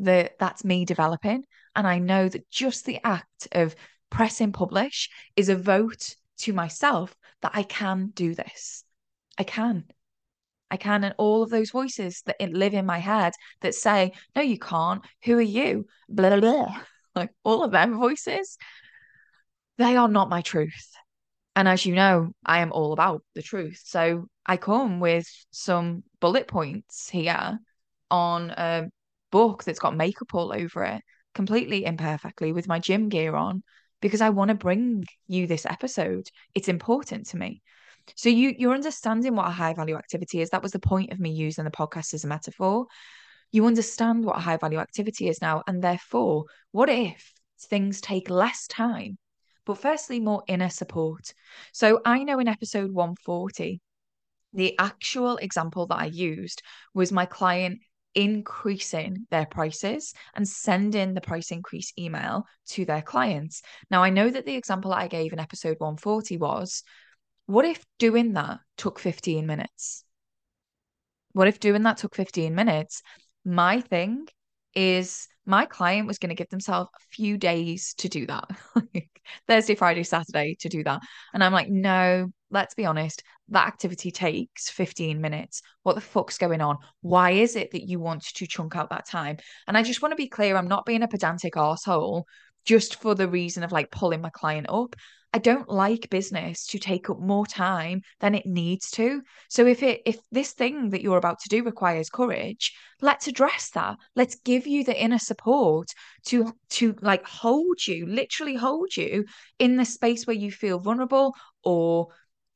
that 0.00 0.38
that's 0.38 0.64
me 0.64 0.84
developing. 0.84 1.44
And 1.74 1.86
I 1.86 1.98
know 1.98 2.28
that 2.28 2.50
just 2.50 2.84
the 2.84 3.00
act 3.04 3.48
of 3.52 3.74
pressing 4.10 4.52
publish 4.52 5.08
is 5.36 5.48
a 5.48 5.56
vote 5.56 6.14
to 6.38 6.52
myself 6.52 7.16
that 7.40 7.52
I 7.54 7.62
can 7.62 8.08
do 8.14 8.34
this. 8.34 8.84
I 9.38 9.44
can. 9.44 9.84
I 10.70 10.76
can. 10.76 11.04
And 11.04 11.14
all 11.18 11.42
of 11.42 11.50
those 11.50 11.70
voices 11.70 12.22
that 12.26 12.40
live 12.40 12.74
in 12.74 12.86
my 12.86 12.98
head 12.98 13.32
that 13.60 13.74
say, 13.74 14.12
no, 14.34 14.42
you 14.42 14.58
can't. 14.58 15.04
Who 15.24 15.38
are 15.38 15.40
you? 15.40 15.86
Blah, 16.08 16.30
blah, 16.30 16.40
blah. 16.40 16.80
Like 17.14 17.28
all 17.44 17.62
of 17.62 17.72
them 17.72 17.98
voices, 17.98 18.56
they 19.76 19.96
are 19.96 20.08
not 20.08 20.30
my 20.30 20.40
truth. 20.40 20.92
And 21.54 21.68
as 21.68 21.84
you 21.84 21.94
know, 21.94 22.32
I 22.44 22.60
am 22.60 22.72
all 22.72 22.92
about 22.92 23.22
the 23.34 23.42
truth. 23.42 23.82
So 23.84 24.26
I 24.46 24.56
come 24.56 25.00
with 25.00 25.26
some 25.50 26.02
bullet 26.20 26.48
points 26.48 27.10
here 27.10 27.58
on 28.10 28.50
a 28.50 28.88
book 29.30 29.64
that's 29.64 29.78
got 29.78 29.96
makeup 29.96 30.34
all 30.34 30.52
over 30.54 30.84
it, 30.84 31.02
completely 31.34 31.84
imperfectly 31.84 32.52
with 32.52 32.68
my 32.68 32.78
gym 32.78 33.08
gear 33.08 33.34
on 33.34 33.62
because 34.00 34.20
I 34.20 34.30
want 34.30 34.48
to 34.48 34.54
bring 34.54 35.04
you 35.28 35.46
this 35.46 35.66
episode. 35.66 36.28
It's 36.54 36.68
important 36.68 37.26
to 37.28 37.36
me. 37.36 37.62
So 38.16 38.28
you 38.28 38.54
you're 38.58 38.74
understanding 38.74 39.36
what 39.36 39.46
a 39.46 39.50
high 39.50 39.74
value 39.74 39.96
activity 39.96 40.40
is. 40.40 40.50
That 40.50 40.62
was 40.62 40.72
the 40.72 40.78
point 40.78 41.12
of 41.12 41.20
me 41.20 41.30
using 41.30 41.64
the 41.64 41.70
podcast 41.70 42.14
as 42.14 42.24
a 42.24 42.28
metaphor. 42.28 42.86
You 43.52 43.66
understand 43.66 44.24
what 44.24 44.36
a 44.36 44.40
high 44.40 44.56
value 44.56 44.78
activity 44.78 45.28
is 45.28 45.40
now, 45.40 45.62
and 45.66 45.82
therefore, 45.82 46.46
what 46.72 46.88
if 46.88 47.32
things 47.60 48.00
take 48.00 48.28
less 48.28 48.66
time, 48.66 49.18
but 49.64 49.78
firstly 49.78 50.20
more 50.20 50.42
inner 50.46 50.70
support? 50.70 51.34
So 51.72 52.00
I 52.04 52.24
know 52.24 52.38
in 52.38 52.48
episode 52.48 52.92
140, 52.92 53.80
the 54.52 54.78
actual 54.78 55.36
example 55.38 55.86
that 55.86 55.98
I 55.98 56.06
used 56.06 56.62
was 56.94 57.12
my 57.12 57.26
client 57.26 57.80
increasing 58.14 59.26
their 59.30 59.46
prices 59.46 60.12
and 60.34 60.46
sending 60.46 61.14
the 61.14 61.20
price 61.20 61.50
increase 61.50 61.92
email 61.98 62.44
to 62.66 62.84
their 62.84 63.02
clients. 63.02 63.62
Now, 63.90 64.02
I 64.02 64.10
know 64.10 64.28
that 64.28 64.44
the 64.44 64.54
example 64.54 64.92
I 64.92 65.08
gave 65.08 65.32
in 65.32 65.40
episode 65.40 65.76
140 65.78 66.36
was 66.36 66.82
what 67.46 67.64
if 67.64 67.84
doing 67.98 68.34
that 68.34 68.60
took 68.76 68.98
15 68.98 69.46
minutes? 69.46 70.04
What 71.32 71.48
if 71.48 71.60
doing 71.60 71.82
that 71.84 71.96
took 71.96 72.14
15 72.14 72.54
minutes? 72.54 73.02
My 73.44 73.80
thing 73.80 74.26
is 74.74 75.28
my 75.46 75.66
client 75.66 76.06
was 76.06 76.18
going 76.18 76.30
to 76.30 76.36
give 76.36 76.48
themselves 76.50 76.90
a 76.94 77.04
few 77.10 77.36
days 77.36 77.94
to 77.94 78.08
do 78.08 78.26
that 78.26 78.48
Thursday, 79.48 79.74
Friday, 79.74 80.02
Saturday 80.02 80.56
to 80.60 80.68
do 80.68 80.84
that. 80.84 81.00
And 81.32 81.42
I'm 81.42 81.52
like, 81.52 81.68
no, 81.68 82.30
let's 82.50 82.74
be 82.74 82.86
honest, 82.86 83.22
that 83.48 83.66
activity 83.66 84.10
takes 84.10 84.70
15 84.70 85.20
minutes. 85.20 85.62
What 85.82 85.94
the 85.94 86.00
fuck's 86.00 86.38
going 86.38 86.60
on? 86.60 86.78
Why 87.00 87.32
is 87.32 87.56
it 87.56 87.70
that 87.72 87.88
you 87.88 87.98
want 87.98 88.22
to 88.22 88.46
chunk 88.46 88.76
out 88.76 88.90
that 88.90 89.08
time? 89.08 89.38
And 89.66 89.76
I 89.76 89.82
just 89.82 90.02
want 90.02 90.12
to 90.12 90.16
be 90.16 90.28
clear 90.28 90.56
I'm 90.56 90.68
not 90.68 90.86
being 90.86 91.02
a 91.02 91.08
pedantic 91.08 91.56
asshole 91.56 92.26
just 92.64 93.00
for 93.00 93.14
the 93.14 93.28
reason 93.28 93.62
of 93.62 93.72
like 93.72 93.90
pulling 93.90 94.20
my 94.20 94.30
client 94.30 94.66
up. 94.68 94.96
I 95.34 95.38
don't 95.38 95.68
like 95.68 96.10
business 96.10 96.66
to 96.66 96.78
take 96.78 97.08
up 97.08 97.18
more 97.18 97.46
time 97.46 98.02
than 98.20 98.34
it 98.34 98.44
needs 98.44 98.90
to. 98.92 99.22
So 99.48 99.66
if 99.66 99.82
it 99.82 100.02
if 100.04 100.18
this 100.30 100.52
thing 100.52 100.90
that 100.90 101.00
you're 101.00 101.16
about 101.16 101.40
to 101.40 101.48
do 101.48 101.62
requires 101.64 102.10
courage, 102.10 102.74
let's 103.00 103.28
address 103.28 103.70
that. 103.70 103.96
Let's 104.14 104.34
give 104.44 104.66
you 104.66 104.84
the 104.84 105.00
inner 105.00 105.18
support 105.18 105.88
to 106.26 106.52
to 106.70 106.94
like 107.00 107.26
hold 107.26 107.86
you, 107.86 108.06
literally 108.06 108.56
hold 108.56 108.94
you 108.94 109.24
in 109.58 109.76
the 109.76 109.86
space 109.86 110.26
where 110.26 110.36
you 110.36 110.52
feel 110.52 110.78
vulnerable 110.78 111.34
or 111.64 112.08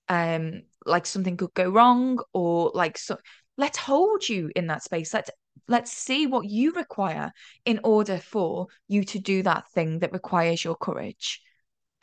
um 0.09 0.63
like 0.85 1.07
something 1.07 1.37
could 1.37 1.55
go 1.55 1.69
wrong 1.69 2.21
or 2.33 2.71
like 2.75 2.97
so 2.99 3.17
let's 3.57 3.79
hold 3.79 4.29
you 4.29 4.51
in 4.55 4.67
that 4.67 4.83
space. 4.83 5.15
Let's 5.15 5.31
let's 5.69 5.93
see 5.93 6.27
what 6.27 6.47
you 6.47 6.73
require 6.73 7.33
in 7.65 7.81
order 7.85 8.19
for 8.19 8.67
you 8.89 9.05
to 9.05 9.19
do 9.19 9.43
that 9.43 9.69
thing 9.71 10.01
that 10.01 10.13
requires 10.13 10.65
your 10.65 10.77
courage 10.77 11.41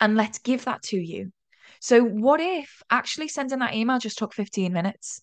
and 0.00 0.16
let's 0.16 0.38
give 0.38 0.64
that 0.64 0.82
to 0.82 0.96
you. 0.96 1.32
So, 1.80 2.02
what 2.02 2.40
if 2.40 2.82
actually 2.90 3.28
sending 3.28 3.58
that 3.60 3.74
email 3.74 3.98
just 3.98 4.18
took 4.18 4.34
15 4.34 4.72
minutes? 4.72 5.20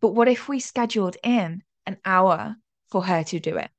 But 0.00 0.14
what 0.14 0.28
if 0.28 0.48
we 0.48 0.60
scheduled 0.60 1.16
in 1.22 1.62
an 1.86 1.98
hour 2.04 2.56
for 2.90 3.04
her 3.04 3.24
to 3.24 3.40
do 3.40 3.56
it? 3.56 3.70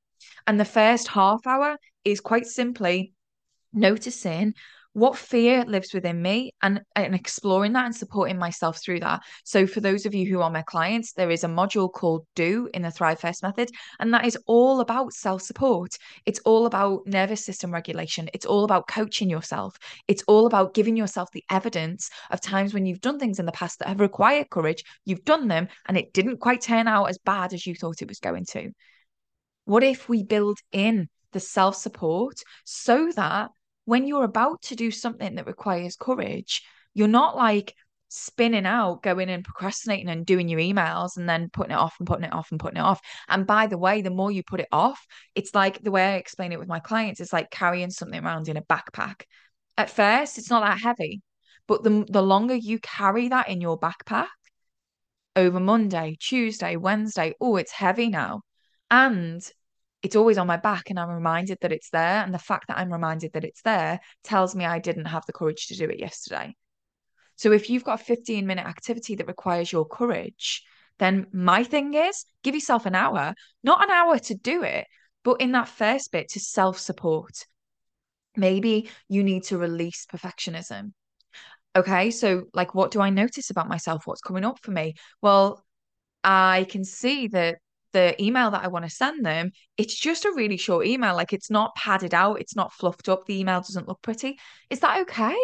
And 0.46 0.58
the 0.58 0.64
first 0.64 1.08
half 1.08 1.46
hour 1.46 1.76
is 2.04 2.20
quite 2.20 2.46
simply 2.46 3.12
noticing 3.72 4.54
what 4.92 5.16
fear 5.16 5.64
lives 5.64 5.92
within 5.94 6.20
me 6.20 6.52
and, 6.62 6.80
and 6.96 7.14
exploring 7.14 7.72
that 7.74 7.86
and 7.86 7.94
supporting 7.94 8.38
myself 8.38 8.80
through 8.82 9.00
that. 9.00 9.20
So, 9.44 9.66
for 9.66 9.80
those 9.80 10.06
of 10.06 10.14
you 10.14 10.26
who 10.26 10.40
are 10.40 10.50
my 10.50 10.62
clients, 10.62 11.12
there 11.12 11.30
is 11.30 11.44
a 11.44 11.48
module 11.48 11.92
called 11.92 12.26
Do 12.34 12.68
in 12.74 12.82
the 12.82 12.90
Thrive 12.90 13.20
First 13.20 13.42
method, 13.42 13.70
and 14.00 14.12
that 14.14 14.26
is 14.26 14.38
all 14.46 14.80
about 14.80 15.12
self 15.12 15.42
support. 15.42 15.96
It's 16.26 16.40
all 16.40 16.66
about 16.66 17.06
nervous 17.06 17.44
system 17.44 17.72
regulation. 17.72 18.28
It's 18.34 18.46
all 18.46 18.64
about 18.64 18.88
coaching 18.88 19.30
yourself. 19.30 19.76
It's 20.08 20.24
all 20.26 20.46
about 20.46 20.74
giving 20.74 20.96
yourself 20.96 21.30
the 21.32 21.44
evidence 21.50 22.10
of 22.30 22.40
times 22.40 22.74
when 22.74 22.86
you've 22.86 23.00
done 23.00 23.18
things 23.18 23.38
in 23.38 23.46
the 23.46 23.52
past 23.52 23.78
that 23.78 23.88
have 23.88 24.00
required 24.00 24.50
courage, 24.50 24.82
you've 25.04 25.24
done 25.24 25.48
them, 25.48 25.68
and 25.86 25.96
it 25.96 26.12
didn't 26.12 26.38
quite 26.38 26.60
turn 26.60 26.88
out 26.88 27.06
as 27.06 27.18
bad 27.18 27.52
as 27.52 27.66
you 27.66 27.74
thought 27.74 28.02
it 28.02 28.08
was 28.08 28.20
going 28.20 28.44
to. 28.46 28.70
What 29.64 29.84
if 29.84 30.08
we 30.08 30.22
build 30.24 30.58
in 30.72 31.08
the 31.32 31.40
self 31.40 31.76
support 31.76 32.36
so 32.64 33.10
that 33.14 33.50
when 33.88 34.06
you're 34.06 34.24
about 34.24 34.60
to 34.60 34.76
do 34.76 34.90
something 34.90 35.36
that 35.36 35.46
requires 35.46 35.96
courage, 35.96 36.62
you're 36.92 37.08
not 37.08 37.38
like 37.38 37.74
spinning 38.10 38.66
out, 38.66 39.02
going 39.02 39.30
and 39.30 39.42
procrastinating 39.42 40.10
and 40.10 40.26
doing 40.26 40.46
your 40.46 40.60
emails 40.60 41.16
and 41.16 41.26
then 41.26 41.48
putting 41.50 41.72
it 41.72 41.78
off 41.78 41.94
and 41.98 42.06
putting 42.06 42.26
it 42.26 42.32
off 42.34 42.50
and 42.50 42.60
putting 42.60 42.76
it 42.76 42.84
off. 42.84 43.00
And 43.30 43.46
by 43.46 43.66
the 43.66 43.78
way, 43.78 44.02
the 44.02 44.10
more 44.10 44.30
you 44.30 44.42
put 44.42 44.60
it 44.60 44.68
off, 44.72 45.06
it's 45.34 45.54
like 45.54 45.82
the 45.82 45.90
way 45.90 46.04
I 46.04 46.16
explain 46.16 46.52
it 46.52 46.58
with 46.58 46.68
my 46.68 46.80
clients, 46.80 47.18
it's 47.18 47.32
like 47.32 47.50
carrying 47.50 47.88
something 47.88 48.22
around 48.22 48.50
in 48.50 48.58
a 48.58 48.62
backpack. 48.62 49.22
At 49.78 49.88
first, 49.88 50.36
it's 50.36 50.50
not 50.50 50.64
that 50.64 50.82
heavy, 50.82 51.22
but 51.66 51.82
the, 51.82 52.04
the 52.10 52.22
longer 52.22 52.56
you 52.56 52.80
carry 52.80 53.28
that 53.30 53.48
in 53.48 53.62
your 53.62 53.80
backpack 53.80 54.26
over 55.34 55.60
Monday, 55.60 56.18
Tuesday, 56.20 56.76
Wednesday, 56.76 57.32
oh, 57.40 57.56
it's 57.56 57.72
heavy 57.72 58.10
now. 58.10 58.42
And 58.90 59.42
it's 60.02 60.16
always 60.16 60.38
on 60.38 60.46
my 60.46 60.56
back 60.56 60.90
and 60.90 60.98
I'm 60.98 61.10
reminded 61.10 61.58
that 61.60 61.72
it's 61.72 61.90
there. 61.90 62.22
And 62.22 62.32
the 62.32 62.38
fact 62.38 62.68
that 62.68 62.78
I'm 62.78 62.92
reminded 62.92 63.32
that 63.32 63.44
it's 63.44 63.62
there 63.62 64.00
tells 64.22 64.54
me 64.54 64.64
I 64.64 64.78
didn't 64.78 65.06
have 65.06 65.24
the 65.26 65.32
courage 65.32 65.66
to 65.68 65.76
do 65.76 65.86
it 65.86 65.98
yesterday. 65.98 66.54
So 67.36 67.52
if 67.52 67.70
you've 67.70 67.84
got 67.84 68.00
a 68.00 68.04
15 68.04 68.46
minute 68.46 68.66
activity 68.66 69.16
that 69.16 69.26
requires 69.26 69.70
your 69.70 69.86
courage, 69.86 70.62
then 70.98 71.26
my 71.32 71.64
thing 71.64 71.94
is 71.94 72.24
give 72.42 72.54
yourself 72.54 72.86
an 72.86 72.94
hour, 72.94 73.34
not 73.62 73.82
an 73.82 73.90
hour 73.90 74.18
to 74.18 74.34
do 74.34 74.62
it, 74.62 74.86
but 75.24 75.40
in 75.40 75.52
that 75.52 75.68
first 75.68 76.12
bit 76.12 76.28
to 76.30 76.40
self 76.40 76.78
support. 76.78 77.46
Maybe 78.36 78.90
you 79.08 79.24
need 79.24 79.44
to 79.44 79.58
release 79.58 80.06
perfectionism. 80.06 80.92
Okay, 81.76 82.10
so 82.10 82.44
like, 82.54 82.74
what 82.74 82.90
do 82.90 83.00
I 83.00 83.10
notice 83.10 83.50
about 83.50 83.68
myself? 83.68 84.06
What's 84.06 84.20
coming 84.20 84.44
up 84.44 84.58
for 84.60 84.70
me? 84.70 84.94
Well, 85.22 85.64
I 86.24 86.66
can 86.68 86.84
see 86.84 87.28
that 87.28 87.58
the 87.92 88.20
email 88.22 88.50
that 88.50 88.64
I 88.64 88.68
want 88.68 88.84
to 88.84 88.90
send 88.90 89.24
them, 89.24 89.52
it's 89.76 89.98
just 89.98 90.24
a 90.24 90.32
really 90.34 90.56
short 90.56 90.86
email. 90.86 91.14
Like 91.14 91.32
it's 91.32 91.50
not 91.50 91.74
padded 91.74 92.14
out, 92.14 92.40
it's 92.40 92.56
not 92.56 92.72
fluffed 92.72 93.08
up. 93.08 93.24
The 93.26 93.38
email 93.38 93.60
doesn't 93.60 93.88
look 93.88 94.02
pretty. 94.02 94.38
Is 94.70 94.80
that 94.80 95.00
okay? 95.02 95.36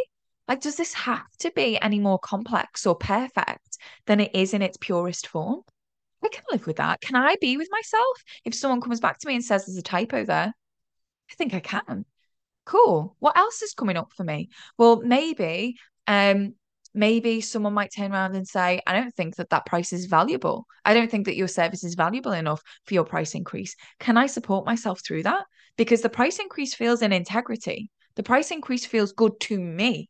Like, 0.46 0.60
does 0.60 0.76
this 0.76 0.92
have 0.94 1.30
to 1.40 1.50
be 1.52 1.80
any 1.80 1.98
more 1.98 2.18
complex 2.18 2.86
or 2.86 2.94
perfect 2.94 3.78
than 4.06 4.20
it 4.20 4.34
is 4.34 4.52
in 4.52 4.62
its 4.62 4.76
purest 4.76 5.26
form? 5.26 5.62
I 6.22 6.28
can 6.28 6.44
live 6.50 6.66
with 6.66 6.76
that. 6.76 7.00
Can 7.00 7.16
I 7.16 7.36
be 7.40 7.56
with 7.56 7.68
myself 7.70 8.22
if 8.44 8.54
someone 8.54 8.80
comes 8.80 9.00
back 9.00 9.18
to 9.18 9.28
me 9.28 9.34
and 9.34 9.44
says 9.44 9.66
there's 9.66 9.76
a 9.76 9.82
typo 9.82 10.24
there? 10.24 10.52
I 11.30 11.34
think 11.34 11.54
I 11.54 11.60
can. 11.60 12.04
Cool. 12.64 13.16
What 13.18 13.36
else 13.36 13.62
is 13.62 13.74
coming 13.74 13.96
up 13.96 14.12
for 14.16 14.24
me? 14.24 14.48
Well, 14.78 15.00
maybe 15.02 15.76
um 16.06 16.54
maybe 16.94 17.40
someone 17.40 17.74
might 17.74 17.92
turn 17.94 18.12
around 18.12 18.36
and 18.36 18.46
say, 18.46 18.80
I 18.86 18.92
don't 18.92 19.14
think 19.14 19.36
that 19.36 19.50
that 19.50 19.66
price 19.66 19.92
is 19.92 20.06
valuable. 20.06 20.66
I 20.84 20.94
don't 20.94 21.10
think 21.10 21.26
that 21.26 21.36
your 21.36 21.48
service 21.48 21.84
is 21.84 21.94
valuable 21.94 22.32
enough 22.32 22.62
for 22.84 22.94
your 22.94 23.04
price 23.04 23.34
increase. 23.34 23.74
Can 23.98 24.16
I 24.16 24.26
support 24.26 24.64
myself 24.64 25.00
through 25.04 25.24
that? 25.24 25.44
Because 25.76 26.02
the 26.02 26.08
price 26.08 26.38
increase 26.38 26.74
feels 26.74 27.02
in 27.02 27.12
integrity. 27.12 27.90
The 28.14 28.22
price 28.22 28.50
increase 28.50 28.86
feels 28.86 29.12
good 29.12 29.38
to 29.40 29.58
me. 29.58 30.08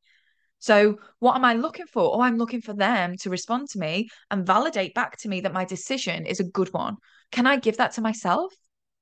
So, 0.59 0.97
what 1.19 1.37
am 1.37 1.45
I 1.45 1.55
looking 1.55 1.87
for? 1.87 2.15
Oh, 2.15 2.21
I'm 2.21 2.39
looking 2.39 2.63
for 2.63 2.73
them 2.73 3.17
to 3.19 3.31
respond 3.31 3.69
to 3.71 3.79
me 3.79 4.09
and 4.31 4.47
validate 4.47 4.95
back 4.95 5.19
to 5.19 5.29
me 5.29 5.41
that 5.43 5.53
my 5.53 5.65
decision 5.65 6.25
is 6.27 6.41
a 6.41 6.45
good 6.45 6.73
one. 6.73 6.97
Can 7.33 7.47
I 7.47 7.57
give 7.57 7.79
that 7.79 7.93
to 7.93 8.01
myself? 8.01 8.53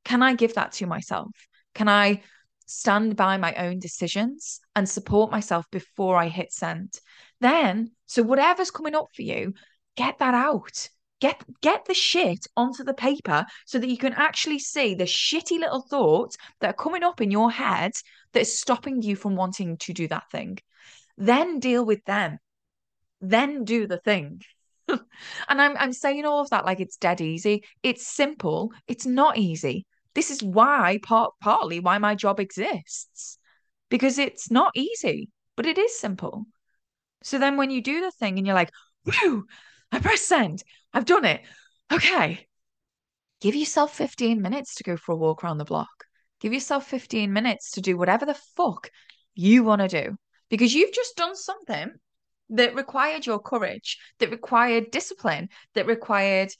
Can 0.05 0.23
I 0.23 0.35
give 0.35 0.55
that 0.55 0.73
to 0.73 0.87
myself? 0.87 1.31
Can 1.75 1.89
I 1.89 2.23
stand 2.73 3.17
by 3.17 3.37
my 3.37 3.55
own 3.55 3.79
decisions 3.79 4.61
and 4.75 4.89
support 4.89 5.31
myself 5.31 5.67
before 5.71 6.17
I 6.17 6.29
hit 6.29 6.53
send. 6.53 6.95
Then, 7.43 7.91
so 8.07 8.23
whatever's 8.23 8.71
coming 8.71 8.95
up 8.95 9.09
for 9.17 9.23
you, 9.23 9.55
get 9.97 10.19
that 10.21 10.33
out. 10.33 10.89
Get 11.21 11.43
get 11.61 11.85
the 11.87 11.95
shit 11.95 12.47
onto 12.57 12.85
the 12.85 12.95
paper 12.95 13.45
so 13.67 13.81
that 13.81 13.89
you 13.89 13.99
can 13.99 14.13
actually 14.13 14.61
see 14.61 14.95
the 14.95 15.05
shitty 15.05 15.59
little 15.59 15.83
thoughts 15.83 16.37
that 16.61 16.71
are 16.71 16.85
coming 16.85 17.03
up 17.03 17.21
in 17.21 17.33
your 17.33 17.51
head 17.51 17.93
that 18.33 18.41
is 18.41 18.61
stopping 18.61 19.03
you 19.03 19.17
from 19.17 19.35
wanting 19.35 19.77
to 19.79 19.93
do 19.93 20.07
that 20.09 20.31
thing. 20.31 20.59
Then 21.17 21.59
deal 21.59 21.85
with 21.85 22.05
them. 22.05 22.39
Then 23.21 23.65
do 23.65 23.89
the 23.89 23.99
thing. 23.99 24.43
and 24.89 25.01
I'm 25.49 25.77
I'm 25.77 25.93
saying 25.93 26.25
all 26.25 26.43
of 26.43 26.51
that 26.51 26.65
like 26.65 26.79
it's 26.79 26.97
dead 26.97 27.21
easy. 27.21 27.65
It's 27.83 28.07
simple. 28.07 28.73
It's 28.87 29.07
not 29.07 29.37
easy. 29.37 29.85
This 30.15 30.31
is 30.31 30.45
why, 30.45 31.01
part, 31.03 31.33
partly, 31.41 31.81
why 31.81 31.99
my 31.99 32.15
job 32.15 32.39
exists 32.39 33.39
because 33.91 34.19
it's 34.19 34.49
not 34.51 34.71
easy, 34.77 35.29
but 35.57 35.67
it 35.67 35.79
is 35.79 35.99
simple. 35.99 36.47
So 37.25 37.39
then 37.39 37.57
when 37.57 37.71
you 37.71 37.83
do 37.83 38.01
the 38.01 38.11
thing 38.11 38.39
and 38.39 38.47
you're 38.47 38.57
like, 38.57 38.71
woo, 39.05 39.45
I 39.91 39.99
press 40.01 40.23
send, 40.23 40.63
I've 40.93 41.05
done 41.05 41.25
it. 41.25 41.43
Okay. 41.93 42.47
Give 43.41 43.55
yourself 43.55 43.95
15 43.95 44.41
minutes 44.41 44.77
to 44.77 44.85
go 44.85 44.97
for 44.97 45.13
a 45.13 45.17
walk 45.17 45.43
around 45.43 45.59
the 45.59 45.65
block. 45.65 45.89
Give 46.41 46.53
yourself 46.53 46.87
15 46.87 47.33
minutes 47.33 47.73
to 47.73 47.81
do 47.81 47.97
whatever 47.97 48.25
the 48.25 48.39
fuck 48.57 48.91
you 49.35 49.65
want 49.65 49.81
to 49.81 49.89
do 49.89 50.17
because 50.49 50.75
you've 50.75 50.93
just 50.93 51.17
done 51.17 51.37
something 51.37 51.93
that 52.51 52.75
required 52.75 53.25
your 53.27 53.39
courage, 53.39 53.99
that 54.19 54.31
required 54.31 54.91
discipline, 54.91 55.49
that 55.75 55.87
required 55.87 56.51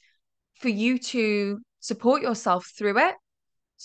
for 0.55 0.69
you 0.69 0.97
to 0.97 1.59
support 1.79 2.21
yourself 2.21 2.71
through 2.77 2.97
it 2.97 3.15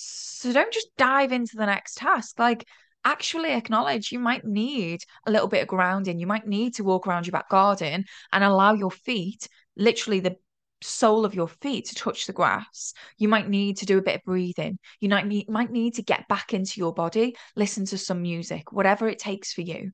so 0.00 0.52
don't 0.52 0.73
just 0.73 0.94
dive 0.97 1.32
into 1.32 1.56
the 1.56 1.66
next 1.66 1.97
task. 1.97 2.38
Like, 2.38 2.64
actually 3.08 3.52
acknowledge 3.52 4.12
you 4.12 4.18
might 4.18 4.44
need 4.44 5.00
a 5.26 5.30
little 5.30 5.48
bit 5.48 5.62
of 5.62 5.68
grounding. 5.68 6.18
You 6.18 6.26
might 6.26 6.46
need 6.46 6.74
to 6.74 6.84
walk 6.84 7.06
around 7.06 7.26
your 7.26 7.32
back 7.32 7.48
garden 7.48 8.04
and 8.32 8.44
allow 8.44 8.74
your 8.74 8.90
feet, 8.90 9.48
literally 9.76 10.20
the 10.20 10.36
sole 10.82 11.24
of 11.24 11.34
your 11.34 11.48
feet, 11.48 11.86
to 11.86 11.94
touch 11.94 12.26
the 12.26 12.32
grass. 12.32 12.92
You 13.16 13.28
might 13.28 13.48
need 13.48 13.78
to 13.78 13.86
do 13.86 13.98
a 13.98 14.02
bit 14.02 14.16
of 14.16 14.24
breathing. 14.24 14.78
You 15.00 15.08
might 15.08 15.26
need, 15.26 15.48
might 15.48 15.70
need 15.70 15.94
to 15.94 16.02
get 16.02 16.28
back 16.28 16.52
into 16.52 16.80
your 16.80 16.92
body, 16.92 17.36
listen 17.56 17.86
to 17.86 17.98
some 17.98 18.20
music, 18.20 18.72
whatever 18.72 19.08
it 19.08 19.18
takes 19.18 19.52
for 19.52 19.62
you. 19.62 19.90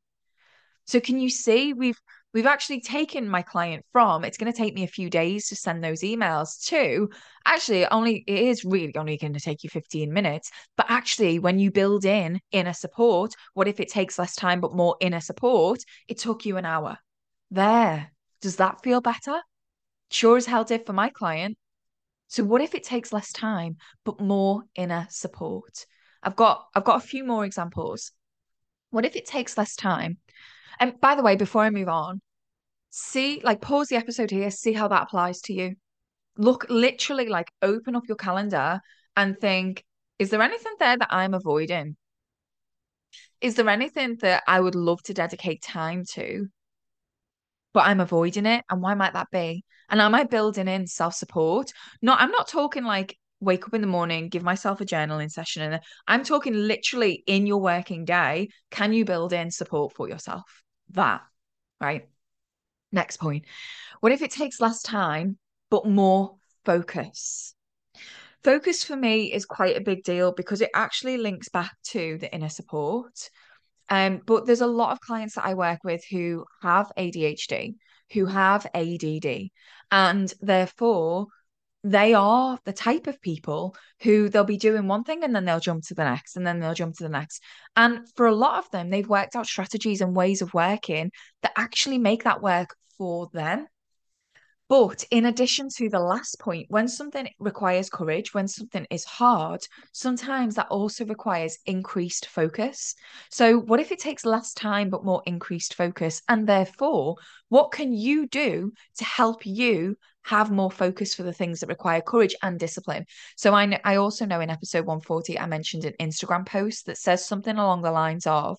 So, 0.86 1.00
can 1.00 1.18
you 1.18 1.30
see 1.30 1.72
we've 1.72 2.00
we've 2.34 2.46
actually 2.46 2.80
taken 2.80 3.28
my 3.28 3.40
client 3.40 3.84
from 3.92 4.24
it's 4.24 4.36
going 4.36 4.52
to 4.52 4.56
take 4.56 4.74
me 4.74 4.82
a 4.82 4.88
few 4.88 5.08
days 5.08 5.48
to 5.48 5.56
send 5.56 5.82
those 5.82 6.00
emails 6.00 6.62
to 6.66 7.08
actually 7.46 7.86
only 7.86 8.24
it 8.26 8.38
is 8.38 8.64
really 8.64 8.94
only 8.96 9.16
going 9.16 9.32
to 9.32 9.40
take 9.40 9.62
you 9.62 9.70
15 9.70 10.12
minutes 10.12 10.50
but 10.76 10.86
actually 10.88 11.38
when 11.38 11.58
you 11.58 11.70
build 11.70 12.04
in 12.04 12.40
inner 12.52 12.72
support 12.72 13.34
what 13.54 13.68
if 13.68 13.80
it 13.80 13.88
takes 13.88 14.18
less 14.18 14.34
time 14.34 14.60
but 14.60 14.74
more 14.74 14.96
inner 15.00 15.20
support? 15.20 15.80
It 16.08 16.18
took 16.18 16.44
you 16.44 16.56
an 16.56 16.64
hour. 16.64 16.98
There. 17.50 18.10
Does 18.40 18.56
that 18.56 18.82
feel 18.82 19.00
better? 19.00 19.40
Sure 20.10 20.36
as 20.36 20.46
hell 20.46 20.64
did 20.64 20.84
for 20.84 20.92
my 20.92 21.08
client. 21.08 21.56
So 22.28 22.44
what 22.44 22.60
if 22.60 22.74
it 22.74 22.84
takes 22.84 23.12
less 23.12 23.32
time 23.32 23.76
but 24.04 24.20
more 24.20 24.62
inner 24.74 25.06
support? 25.10 25.86
I've 26.22 26.36
got 26.36 26.66
i've 26.74 26.84
got 26.84 27.02
a 27.02 27.06
few 27.06 27.24
more 27.24 27.44
examples. 27.44 28.12
What 28.90 29.04
if 29.04 29.16
it 29.16 29.26
takes 29.26 29.56
less 29.56 29.76
time? 29.76 30.18
And 30.80 31.00
by 31.00 31.14
the 31.14 31.22
way, 31.22 31.36
before 31.36 31.62
I 31.62 31.70
move 31.70 31.88
on, 31.88 32.20
see, 32.96 33.40
like, 33.42 33.60
pause 33.60 33.88
the 33.88 33.96
episode 33.96 34.30
here, 34.30 34.52
see 34.52 34.72
how 34.72 34.86
that 34.86 35.02
applies 35.02 35.40
to 35.40 35.52
you. 35.52 35.74
Look, 36.36 36.66
literally, 36.68 37.26
like, 37.26 37.50
open 37.60 37.96
up 37.96 38.04
your 38.06 38.16
calendar 38.16 38.80
and 39.16 39.36
think, 39.36 39.84
is 40.20 40.30
there 40.30 40.40
anything 40.40 40.74
there 40.78 40.96
that 40.96 41.12
I'm 41.12 41.34
avoiding? 41.34 41.96
Is 43.40 43.56
there 43.56 43.68
anything 43.68 44.16
that 44.20 44.44
I 44.46 44.60
would 44.60 44.76
love 44.76 45.02
to 45.04 45.14
dedicate 45.14 45.60
time 45.60 46.04
to, 46.12 46.46
but 47.72 47.84
I'm 47.84 47.98
avoiding 47.98 48.46
it? 48.46 48.64
And 48.70 48.80
why 48.80 48.94
might 48.94 49.14
that 49.14 49.28
be? 49.32 49.64
And 49.90 50.00
am 50.00 50.14
I 50.14 50.22
building 50.22 50.68
in 50.68 50.86
self 50.86 51.14
support? 51.14 51.72
No, 52.00 52.14
I'm 52.14 52.30
not 52.30 52.46
talking 52.46 52.84
like 52.84 53.18
wake 53.40 53.66
up 53.66 53.74
in 53.74 53.80
the 53.80 53.88
morning, 53.88 54.28
give 54.28 54.44
myself 54.44 54.80
a 54.80 54.86
journaling 54.86 55.32
session. 55.32 55.62
And 55.62 55.80
I'm 56.06 56.22
talking 56.22 56.54
literally 56.54 57.24
in 57.26 57.44
your 57.46 57.60
working 57.60 58.04
day. 58.04 58.50
Can 58.70 58.92
you 58.92 59.04
build 59.04 59.32
in 59.32 59.50
support 59.50 59.94
for 59.94 60.08
yourself? 60.08 60.44
That, 60.92 61.22
right? 61.80 62.08
Next 62.94 63.16
point. 63.16 63.44
What 63.98 64.12
if 64.12 64.22
it 64.22 64.30
takes 64.30 64.60
less 64.60 64.80
time, 64.80 65.36
but 65.68 65.84
more 65.84 66.36
focus? 66.64 67.54
Focus 68.44 68.84
for 68.84 68.94
me 68.94 69.32
is 69.32 69.44
quite 69.44 69.76
a 69.76 69.80
big 69.80 70.04
deal 70.04 70.32
because 70.32 70.60
it 70.60 70.70
actually 70.74 71.16
links 71.16 71.48
back 71.48 71.74
to 71.86 72.18
the 72.18 72.32
inner 72.32 72.48
support. 72.48 73.30
Um, 73.90 74.22
but 74.24 74.46
there's 74.46 74.60
a 74.60 74.66
lot 74.66 74.92
of 74.92 75.00
clients 75.00 75.34
that 75.34 75.44
I 75.44 75.54
work 75.54 75.80
with 75.82 76.04
who 76.08 76.44
have 76.62 76.92
ADHD, 76.96 77.74
who 78.12 78.26
have 78.26 78.64
ADD, 78.72 79.50
and 79.90 80.32
therefore 80.40 81.26
they 81.82 82.14
are 82.14 82.58
the 82.64 82.72
type 82.72 83.08
of 83.08 83.20
people 83.20 83.76
who 84.02 84.28
they'll 84.28 84.44
be 84.44 84.56
doing 84.56 84.88
one 84.88 85.04
thing 85.04 85.22
and 85.22 85.34
then 85.34 85.44
they'll 85.44 85.60
jump 85.60 85.84
to 85.84 85.94
the 85.94 86.04
next 86.04 86.36
and 86.36 86.46
then 86.46 86.58
they'll 86.58 86.74
jump 86.74 86.96
to 86.96 87.02
the 87.02 87.10
next. 87.10 87.42
And 87.76 88.08
for 88.16 88.26
a 88.26 88.34
lot 88.34 88.58
of 88.58 88.70
them, 88.70 88.88
they've 88.88 89.08
worked 89.08 89.36
out 89.36 89.46
strategies 89.46 90.00
and 90.00 90.16
ways 90.16 90.40
of 90.40 90.54
working 90.54 91.10
that 91.42 91.52
actually 91.56 91.98
make 91.98 92.24
that 92.24 92.40
work 92.40 92.74
for 92.96 93.28
them. 93.32 93.66
But 94.68 95.04
in 95.10 95.26
addition 95.26 95.68
to 95.76 95.90
the 95.90 96.00
last 96.00 96.40
point, 96.40 96.66
when 96.70 96.88
something 96.88 97.28
requires 97.38 97.90
courage, 97.90 98.32
when 98.32 98.48
something 98.48 98.86
is 98.90 99.04
hard, 99.04 99.60
sometimes 99.92 100.54
that 100.54 100.68
also 100.68 101.04
requires 101.04 101.58
increased 101.66 102.26
focus. 102.26 102.94
So, 103.30 103.58
what 103.58 103.80
if 103.80 103.92
it 103.92 103.98
takes 103.98 104.24
less 104.24 104.54
time 104.54 104.88
but 104.88 105.04
more 105.04 105.22
increased 105.26 105.74
focus? 105.74 106.22
And 106.30 106.46
therefore, 106.46 107.16
what 107.50 107.72
can 107.72 107.92
you 107.92 108.26
do 108.26 108.72
to 108.96 109.04
help 109.04 109.44
you 109.44 109.96
have 110.22 110.50
more 110.50 110.70
focus 110.70 111.14
for 111.14 111.24
the 111.24 111.34
things 111.34 111.60
that 111.60 111.68
require 111.68 112.00
courage 112.00 112.34
and 112.42 112.58
discipline? 112.58 113.04
So, 113.36 113.52
I, 113.52 113.78
I 113.84 113.96
also 113.96 114.24
know 114.24 114.40
in 114.40 114.48
episode 114.48 114.86
140, 114.86 115.38
I 115.38 115.46
mentioned 115.46 115.84
an 115.84 115.94
Instagram 116.00 116.46
post 116.46 116.86
that 116.86 116.96
says 116.96 117.26
something 117.26 117.58
along 117.58 117.82
the 117.82 117.92
lines 117.92 118.26
of, 118.26 118.58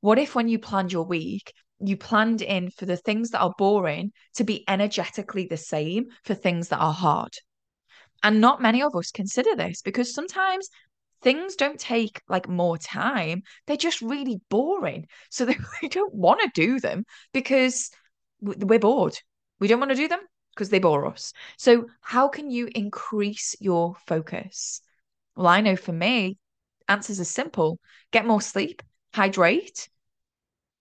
what 0.00 0.18
if 0.18 0.34
when 0.34 0.48
you 0.48 0.58
planned 0.58 0.92
your 0.92 1.04
week, 1.04 1.52
you 1.88 1.96
planned 1.96 2.42
in 2.42 2.70
for 2.70 2.86
the 2.86 2.96
things 2.96 3.30
that 3.30 3.40
are 3.40 3.54
boring 3.58 4.12
to 4.34 4.44
be 4.44 4.64
energetically 4.68 5.46
the 5.46 5.56
same 5.56 6.06
for 6.24 6.34
things 6.34 6.68
that 6.68 6.78
are 6.78 6.92
hard. 6.92 7.32
And 8.22 8.40
not 8.40 8.62
many 8.62 8.82
of 8.82 8.94
us 8.96 9.10
consider 9.10 9.54
this 9.54 9.82
because 9.82 10.14
sometimes 10.14 10.68
things 11.22 11.56
don't 11.56 11.78
take 11.78 12.20
like 12.28 12.48
more 12.48 12.78
time. 12.78 13.42
They're 13.66 13.76
just 13.76 14.02
really 14.02 14.40
boring. 14.48 15.06
So 15.30 15.44
they, 15.44 15.56
we 15.82 15.88
don't 15.88 16.14
want 16.14 16.40
to 16.40 16.50
do 16.54 16.80
them 16.80 17.04
because 17.32 17.90
we're 18.40 18.78
bored. 18.78 19.18
We 19.60 19.68
don't 19.68 19.80
want 19.80 19.90
to 19.90 19.96
do 19.96 20.08
them 20.08 20.20
because 20.54 20.70
they 20.70 20.78
bore 20.78 21.06
us. 21.06 21.32
So, 21.58 21.86
how 22.00 22.28
can 22.28 22.50
you 22.50 22.68
increase 22.74 23.56
your 23.60 23.94
focus? 24.06 24.80
Well, 25.36 25.46
I 25.46 25.60
know 25.60 25.76
for 25.76 25.92
me, 25.92 26.38
answers 26.88 27.20
are 27.20 27.24
simple 27.24 27.78
get 28.12 28.26
more 28.26 28.40
sleep, 28.40 28.82
hydrate, 29.12 29.88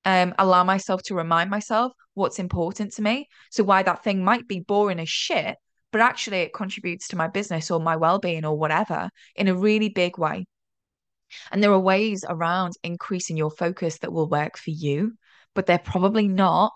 um, 0.06 0.34
allow 0.38 0.64
myself 0.64 1.02
to 1.04 1.16
remind 1.16 1.50
myself 1.50 1.94
what's 2.14 2.40
important 2.40 2.94
to 2.94 3.02
me. 3.02 3.28
So 3.52 3.64
why 3.64 3.84
that 3.84 4.04
thing 4.04 4.24
might 4.24 4.48
be 4.48 4.60
boring 4.60 5.00
as 5.00 5.10
shit, 5.10 5.56
but 5.92 6.02
actually 6.02 6.38
it 6.38 6.54
contributes 6.54 7.08
to 7.10 7.16
my 7.16 7.28
business 7.28 7.72
or 7.72 7.80
my 7.80 7.96
well-being 7.96 8.46
or 8.46 8.58
whatever 8.58 9.10
in 9.36 9.48
a 9.48 9.56
really 9.56 9.90
big 9.90 10.18
way. 10.18 10.46
And 11.52 11.64
there 11.64 11.72
are 11.72 11.80
ways 11.80 12.24
around 12.28 12.74
increasing 12.84 13.38
your 13.38 13.52
focus 13.52 13.98
that 14.00 14.14
will 14.14 14.28
work 14.28 14.58
for 14.58 14.70
you, 14.70 15.14
but 15.56 15.66
they're 15.66 15.80
probably 15.80 16.28
not 16.28 16.72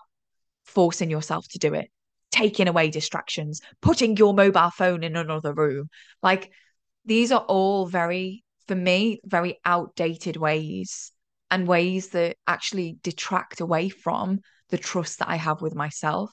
forcing 0.64 1.10
yourself 1.10 1.46
to 1.50 1.58
do 1.58 1.74
it, 1.74 1.90
taking 2.30 2.68
away 2.68 2.90
distractions, 2.90 3.60
putting 3.80 4.16
your 4.16 4.34
mobile 4.34 4.70
phone 4.70 5.04
in 5.04 5.16
another 5.16 5.52
room. 5.52 5.88
Like 6.22 6.50
these 7.04 7.30
are 7.30 7.40
all 7.40 7.86
very, 7.86 8.44
for 8.66 8.74
me, 8.74 9.20
very 9.24 9.60
outdated 9.64 10.36
ways 10.36 11.12
and 11.50 11.66
ways 11.66 12.08
that 12.10 12.36
actually 12.46 12.98
detract 13.02 13.60
away 13.60 13.88
from 13.88 14.40
the 14.70 14.78
trust 14.78 15.18
that 15.18 15.28
I 15.28 15.36
have 15.36 15.62
with 15.62 15.74
myself. 15.74 16.30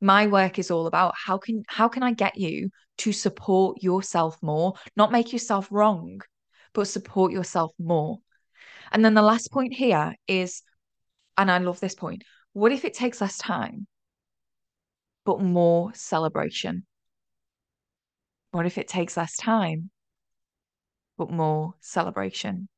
My 0.00 0.26
work 0.26 0.58
is 0.58 0.70
all 0.70 0.86
about 0.86 1.14
how 1.16 1.38
can 1.38 1.64
how 1.68 1.88
can 1.88 2.02
I 2.02 2.12
get 2.12 2.36
you 2.36 2.70
to 2.98 3.12
support 3.12 3.82
yourself 3.82 4.36
more, 4.42 4.74
not 4.96 5.12
make 5.12 5.32
yourself 5.32 5.68
wrong, 5.70 6.20
but 6.72 6.88
support 6.88 7.32
yourself 7.32 7.72
more. 7.78 8.18
And 8.92 9.04
then 9.04 9.14
the 9.14 9.22
last 9.22 9.50
point 9.50 9.74
here 9.74 10.14
is 10.26 10.62
and 11.36 11.50
I 11.50 11.58
love 11.58 11.78
this 11.80 11.94
point. 11.94 12.24
What 12.52 12.72
if 12.72 12.84
it 12.84 12.94
takes 12.94 13.20
less 13.20 13.38
time 13.38 13.86
but 15.24 15.40
more 15.40 15.92
celebration? 15.94 16.84
What 18.50 18.66
if 18.66 18.78
it 18.78 18.88
takes 18.88 19.16
less 19.16 19.36
time 19.36 19.90
but 21.16 21.30
more 21.30 21.74
celebration? 21.80 22.68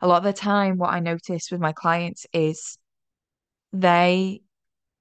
A 0.00 0.06
lot 0.06 0.18
of 0.18 0.24
the 0.24 0.32
time, 0.32 0.78
what 0.78 0.92
I 0.92 1.00
notice 1.00 1.50
with 1.50 1.60
my 1.60 1.72
clients 1.72 2.26
is 2.32 2.78
they 3.72 4.42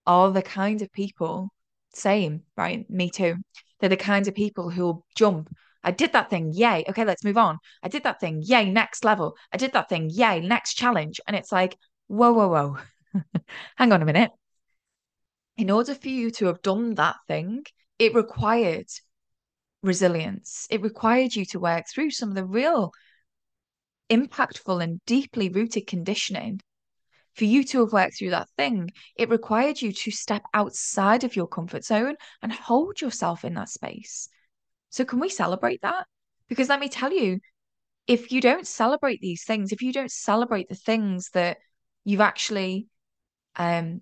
are 0.05 0.31
the 0.31 0.41
kind 0.41 0.81
of 0.81 0.91
people, 0.91 1.49
same, 1.93 2.43
right? 2.57 2.89
Me 2.89 3.09
too. 3.09 3.35
They're 3.79 3.89
the 3.89 3.97
kinds 3.97 4.27
of 4.27 4.35
people 4.35 4.69
who'll 4.69 5.05
jump. 5.15 5.49
I 5.83 5.91
did 5.91 6.11
that 6.13 6.29
thing, 6.29 6.51
yay. 6.53 6.83
Okay, 6.89 7.05
let's 7.05 7.23
move 7.23 7.37
on. 7.37 7.57
I 7.81 7.87
did 7.87 8.03
that 8.03 8.19
thing, 8.19 8.41
yay, 8.43 8.69
next 8.69 9.05
level. 9.05 9.35
I 9.53 9.57
did 9.57 9.73
that 9.73 9.89
thing, 9.89 10.09
yay, 10.09 10.39
next 10.41 10.73
challenge. 10.73 11.21
And 11.25 11.35
it's 11.35 11.51
like, 11.51 11.77
whoa, 12.07 12.33
whoa, 12.33 12.47
whoa. 12.49 13.21
Hang 13.77 13.93
on 13.93 14.01
a 14.01 14.05
minute. 14.05 14.31
In 15.57 15.69
order 15.69 15.95
for 15.95 16.09
you 16.09 16.31
to 16.31 16.47
have 16.47 16.61
done 16.61 16.95
that 16.95 17.17
thing, 17.27 17.63
it 17.97 18.13
required 18.13 18.87
resilience. 19.83 20.67
It 20.69 20.81
required 20.81 21.35
you 21.35 21.45
to 21.45 21.59
work 21.59 21.85
through 21.87 22.11
some 22.11 22.29
of 22.29 22.35
the 22.35 22.45
real 22.45 22.91
impactful 24.09 24.83
and 24.83 24.99
deeply 25.05 25.49
rooted 25.49 25.87
conditioning, 25.87 26.61
for 27.35 27.45
you 27.45 27.63
to 27.63 27.79
have 27.79 27.93
worked 27.93 28.17
through 28.17 28.31
that 28.31 28.49
thing, 28.57 28.91
it 29.15 29.29
required 29.29 29.81
you 29.81 29.93
to 29.93 30.11
step 30.11 30.43
outside 30.53 31.23
of 31.23 31.35
your 31.35 31.47
comfort 31.47 31.85
zone 31.85 32.15
and 32.41 32.51
hold 32.51 32.99
yourself 32.99 33.45
in 33.45 33.53
that 33.53 33.69
space. 33.69 34.27
So, 34.89 35.05
can 35.05 35.19
we 35.19 35.29
celebrate 35.29 35.81
that? 35.81 36.05
Because 36.47 36.69
let 36.69 36.79
me 36.79 36.89
tell 36.89 37.13
you, 37.13 37.39
if 38.07 38.31
you 38.31 38.41
don't 38.41 38.67
celebrate 38.67 39.21
these 39.21 39.43
things, 39.45 39.71
if 39.71 39.81
you 39.81 39.93
don't 39.93 40.11
celebrate 40.11 40.67
the 40.67 40.75
things 40.75 41.29
that 41.33 41.57
you've 42.03 42.21
actually 42.21 42.87
um 43.55 44.01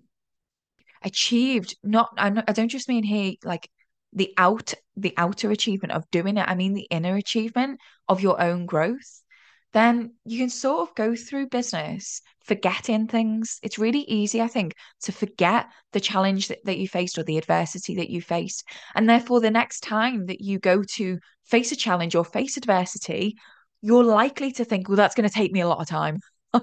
achieved, 1.02 1.76
not 1.82 2.10
not, 2.16 2.44
I 2.48 2.52
don't 2.52 2.68
just 2.68 2.88
mean 2.88 3.04
here 3.04 3.34
like 3.44 3.68
the 4.12 4.32
out 4.36 4.74
the 4.96 5.14
outer 5.16 5.50
achievement 5.50 5.92
of 5.92 6.10
doing 6.10 6.38
it. 6.38 6.48
I 6.48 6.54
mean 6.54 6.74
the 6.74 6.88
inner 6.90 7.16
achievement 7.16 7.78
of 8.08 8.20
your 8.20 8.40
own 8.40 8.66
growth 8.66 9.22
then 9.72 10.14
you 10.24 10.38
can 10.38 10.50
sort 10.50 10.88
of 10.88 10.94
go 10.94 11.14
through 11.14 11.48
business 11.48 12.22
forgetting 12.48 13.06
things. 13.06 13.58
It's 13.62 13.78
really 13.78 14.00
easy, 14.00 14.40
I 14.40 14.48
think, 14.48 14.74
to 15.02 15.12
forget 15.12 15.66
the 15.92 16.00
challenge 16.00 16.48
that, 16.48 16.64
that 16.64 16.78
you 16.78 16.88
faced 16.88 17.18
or 17.18 17.22
the 17.22 17.36
adversity 17.36 17.96
that 17.96 18.10
you 18.10 18.22
faced. 18.22 18.64
And 18.94 19.08
therefore, 19.08 19.40
the 19.40 19.50
next 19.50 19.80
time 19.80 20.26
that 20.26 20.40
you 20.40 20.58
go 20.58 20.82
to 20.96 21.18
face 21.44 21.72
a 21.72 21.76
challenge 21.76 22.14
or 22.14 22.24
face 22.24 22.56
adversity, 22.56 23.36
you're 23.82 24.04
likely 24.04 24.50
to 24.52 24.64
think, 24.64 24.88
well, 24.88 24.96
that's 24.96 25.14
going 25.14 25.28
to 25.28 25.34
take 25.34 25.52
me 25.52 25.60
a 25.60 25.68
lot 25.68 25.80
of 25.80 25.86
time. 25.86 26.20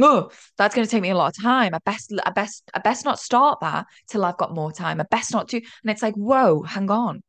oh, 0.00 0.30
that's 0.56 0.74
going 0.74 0.86
to 0.86 0.90
take 0.90 1.02
me 1.02 1.10
a 1.10 1.16
lot 1.16 1.36
of 1.36 1.42
time. 1.42 1.74
I 1.74 1.78
best, 1.84 2.12
I 2.24 2.30
best, 2.30 2.68
I 2.74 2.78
best 2.78 3.04
not 3.04 3.20
start 3.20 3.60
that 3.60 3.86
till 4.08 4.24
I've 4.24 4.38
got 4.38 4.54
more 4.54 4.72
time. 4.72 5.00
I 5.00 5.04
best 5.10 5.32
not 5.32 5.48
do. 5.48 5.58
And 5.58 5.90
it's 5.90 6.02
like, 6.02 6.14
whoa, 6.14 6.62
hang 6.62 6.90
on. 6.90 7.22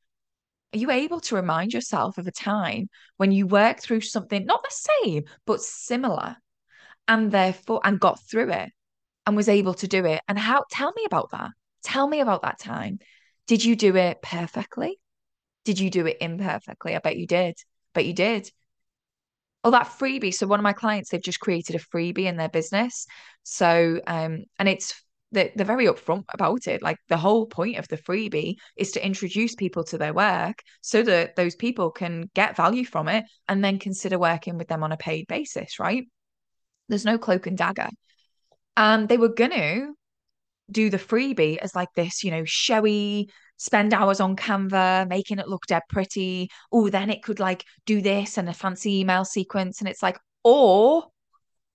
Are 0.78 0.80
you 0.80 0.92
able 0.92 1.20
to 1.22 1.36
remind 1.36 1.74
yourself 1.74 2.18
of 2.18 2.28
a 2.28 2.32
time 2.32 2.90
when 3.18 3.32
you 3.32 3.48
worked 3.48 3.82
through 3.82 4.02
something 4.02 4.46
not 4.46 4.64
the 4.64 4.88
same, 5.04 5.24
but 5.46 5.62
similar, 5.62 6.38
and 7.08 7.32
therefore, 7.32 7.82
and 7.84 8.00
got 8.00 8.22
through 8.22 8.52
it? 8.52 8.72
and 9.28 9.36
was 9.36 9.50
able 9.50 9.74
to 9.76 9.88
do 9.88 10.06
it. 10.06 10.22
And 10.28 10.40
how, 10.40 10.64
tell 10.72 10.94
me 10.94 11.04
about 11.06 11.32
that. 11.32 11.52
Tell 11.84 12.08
me 12.08 12.22
about 12.22 12.44
that 12.44 12.60
time. 12.60 13.00
Did 13.46 13.64
you 13.64 13.76
do 13.76 13.96
it 13.98 14.22
perfectly? 14.22 15.00
Did 15.66 15.80
you 15.80 15.90
do 15.90 16.08
it 16.08 16.18
imperfectly? 16.22 16.96
I 16.96 17.00
bet 17.00 17.18
you 17.18 17.28
did. 17.28 17.56
But 17.94 18.06
you 18.06 18.14
did. 18.14 18.50
Oh, 19.66 19.72
that 19.72 19.88
freebie. 19.88 20.34
So 20.34 20.48
one 20.48 20.62
of 20.62 20.64
my 20.64 20.72
clients, 20.72 21.10
they've 21.10 21.22
just 21.22 21.42
created 21.42 21.76
a 21.76 21.80
freebie 21.80 22.26
in 22.26 22.38
their 22.38 22.48
business. 22.48 23.06
So, 23.44 24.00
um, 24.08 24.46
and 24.58 24.70
it's 24.70 24.94
they're, 25.32 25.52
they're 25.56 25.66
very 25.66 25.88
upfront 25.88 26.24
about 26.34 26.68
it. 26.68 26.82
Like 26.82 26.98
the 27.10 27.18
whole 27.18 27.46
point 27.46 27.78
of 27.78 27.88
the 27.88 27.98
freebie 27.98 28.56
is 28.78 28.92
to 28.92 29.06
introduce 29.06 29.56
people 29.56 29.84
to 29.86 29.98
their 29.98 30.14
work 30.14 30.62
so 30.82 31.04
that 31.04 31.36
those 31.36 31.56
people 31.56 31.92
can 31.92 32.30
get 32.34 32.56
value 32.56 32.86
from 32.86 33.08
it 33.08 33.26
and 33.48 33.64
then 33.64 33.80
consider 33.80 34.18
working 34.18 34.58
with 34.58 34.68
them 34.68 34.84
on 34.84 34.92
a 34.92 34.98
paid 34.98 35.28
basis, 35.28 35.80
right? 35.80 36.06
There's 36.90 37.06
no 37.06 37.18
cloak 37.18 37.48
and 37.48 37.58
dagger. 37.58 37.90
And 38.78 39.10
they 39.10 39.18
were 39.18 39.34
going 39.34 39.52
to 39.52 39.94
do 40.72 40.90
the 40.90 40.98
freebie 40.98 41.58
as 41.58 41.76
like 41.76 41.90
this, 41.96 42.24
you 42.24 42.32
know, 42.32 42.44
showy, 42.46 43.30
spend 43.58 43.94
hours 43.94 44.20
on 44.20 44.36
Canva, 44.36 45.08
making 45.10 45.40
it 45.40 45.48
look 45.48 45.66
dead 45.66 45.82
pretty. 45.90 46.50
Oh, 46.72 46.90
then 46.90 47.10
it 47.10 47.24
could 47.24 47.40
like 47.40 47.64
do 47.86 48.02
this 48.02 48.38
and 48.38 48.48
a 48.48 48.54
fancy 48.54 49.00
email 49.00 49.26
sequence. 49.26 49.80
And 49.80 49.90
it's 49.90 50.04
like, 50.04 50.18
or 50.44 51.06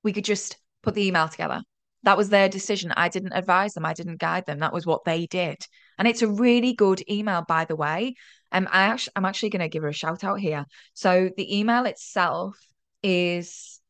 we 0.03 0.13
could 0.13 0.25
just 0.25 0.57
put 0.83 0.95
the 0.95 1.07
email 1.07 1.29
together. 1.29 1.63
That 2.05 2.17
was 2.17 2.29
their 2.29 2.49
decision. 2.49 2.93
I 2.97 3.09
didn't 3.09 3.33
advise 3.33 3.75
them. 3.75 3.85
I 3.85 3.95
didn't 3.95 4.19
guide 4.19 4.47
them. 4.47 4.59
That 4.59 4.73
was 4.73 4.87
what 4.87 5.05
they 5.05 5.27
did. 5.27 5.59
And 5.99 6.09
it's 6.09 6.23
a 6.23 6.29
really 6.29 6.75
good 6.75 7.03
email, 7.09 7.45
by 7.47 7.65
the 7.65 7.77
way. 7.77 8.15
Um, 8.51 8.69
I 8.71 8.83
actually, 8.83 9.13
I'm 9.17 9.25
actually 9.25 9.51
going 9.51 9.61
to 9.61 9.69
give 9.69 9.83
her 9.83 9.89
a 9.89 9.95
shout 9.95 10.25
out 10.25 10.41
here. 10.41 10.67
So 10.95 11.31
the 11.37 11.59
email 11.59 11.85
itself 11.87 12.59
is 13.03 13.81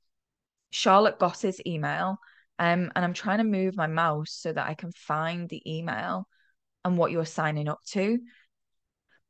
Charlotte 0.70 1.18
Goss's 1.18 1.60
email. 1.66 2.18
Um, 2.58 2.92
and 2.94 3.04
I'm 3.04 3.14
trying 3.14 3.38
to 3.38 3.44
move 3.44 3.76
my 3.76 3.86
mouse 3.86 4.32
so 4.32 4.52
that 4.52 4.68
I 4.68 4.74
can 4.74 4.92
find 4.92 5.48
the 5.48 5.62
email 5.66 6.28
and 6.84 6.98
what 6.98 7.10
you're 7.10 7.24
signing 7.24 7.68
up 7.68 7.80
to. 7.90 8.18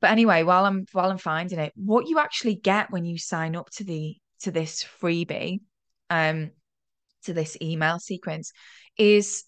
But 0.01 0.11
anyway, 0.11 0.43
while 0.43 0.65
I'm 0.65 0.85
while 0.93 1.11
I'm 1.11 1.19
finding 1.19 1.61
it, 1.61 1.73
what 1.77 2.09
you 2.09 2.19
actually 2.19 2.57
get 2.57 2.91
when 2.91 3.05
you 3.05 3.19
sign 3.19 3.55
up 3.55 3.71
to 3.77 3.85
the 3.85 4.17
to 4.41 4.51
this 4.51 4.85
freebie, 5.01 5.61
um, 6.11 6.51
to 7.25 7.33
this 7.33 7.57
email 7.61 7.99
sequence 7.99 8.53
is 8.97 9.45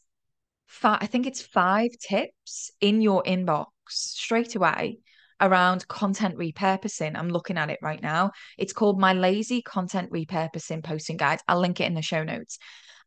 five, 0.66 0.98
I 1.00 1.06
think 1.06 1.26
it's 1.26 1.42
five 1.42 1.90
tips 2.00 2.70
in 2.80 3.00
your 3.00 3.22
inbox 3.24 3.66
straight 3.88 4.54
away 4.54 4.98
around 5.40 5.86
content 5.88 6.36
repurposing. 6.36 7.16
I'm 7.16 7.28
looking 7.28 7.58
at 7.58 7.70
it 7.70 7.78
right 7.82 8.00
now. 8.02 8.32
It's 8.56 8.72
called 8.72 8.98
My 8.98 9.12
Lazy 9.12 9.62
Content 9.62 10.10
Repurposing 10.10 10.82
Posting 10.82 11.16
Guide. 11.16 11.40
I'll 11.48 11.60
link 11.60 11.80
it 11.80 11.86
in 11.86 11.94
the 11.94 12.02
show 12.02 12.22
notes. 12.22 12.58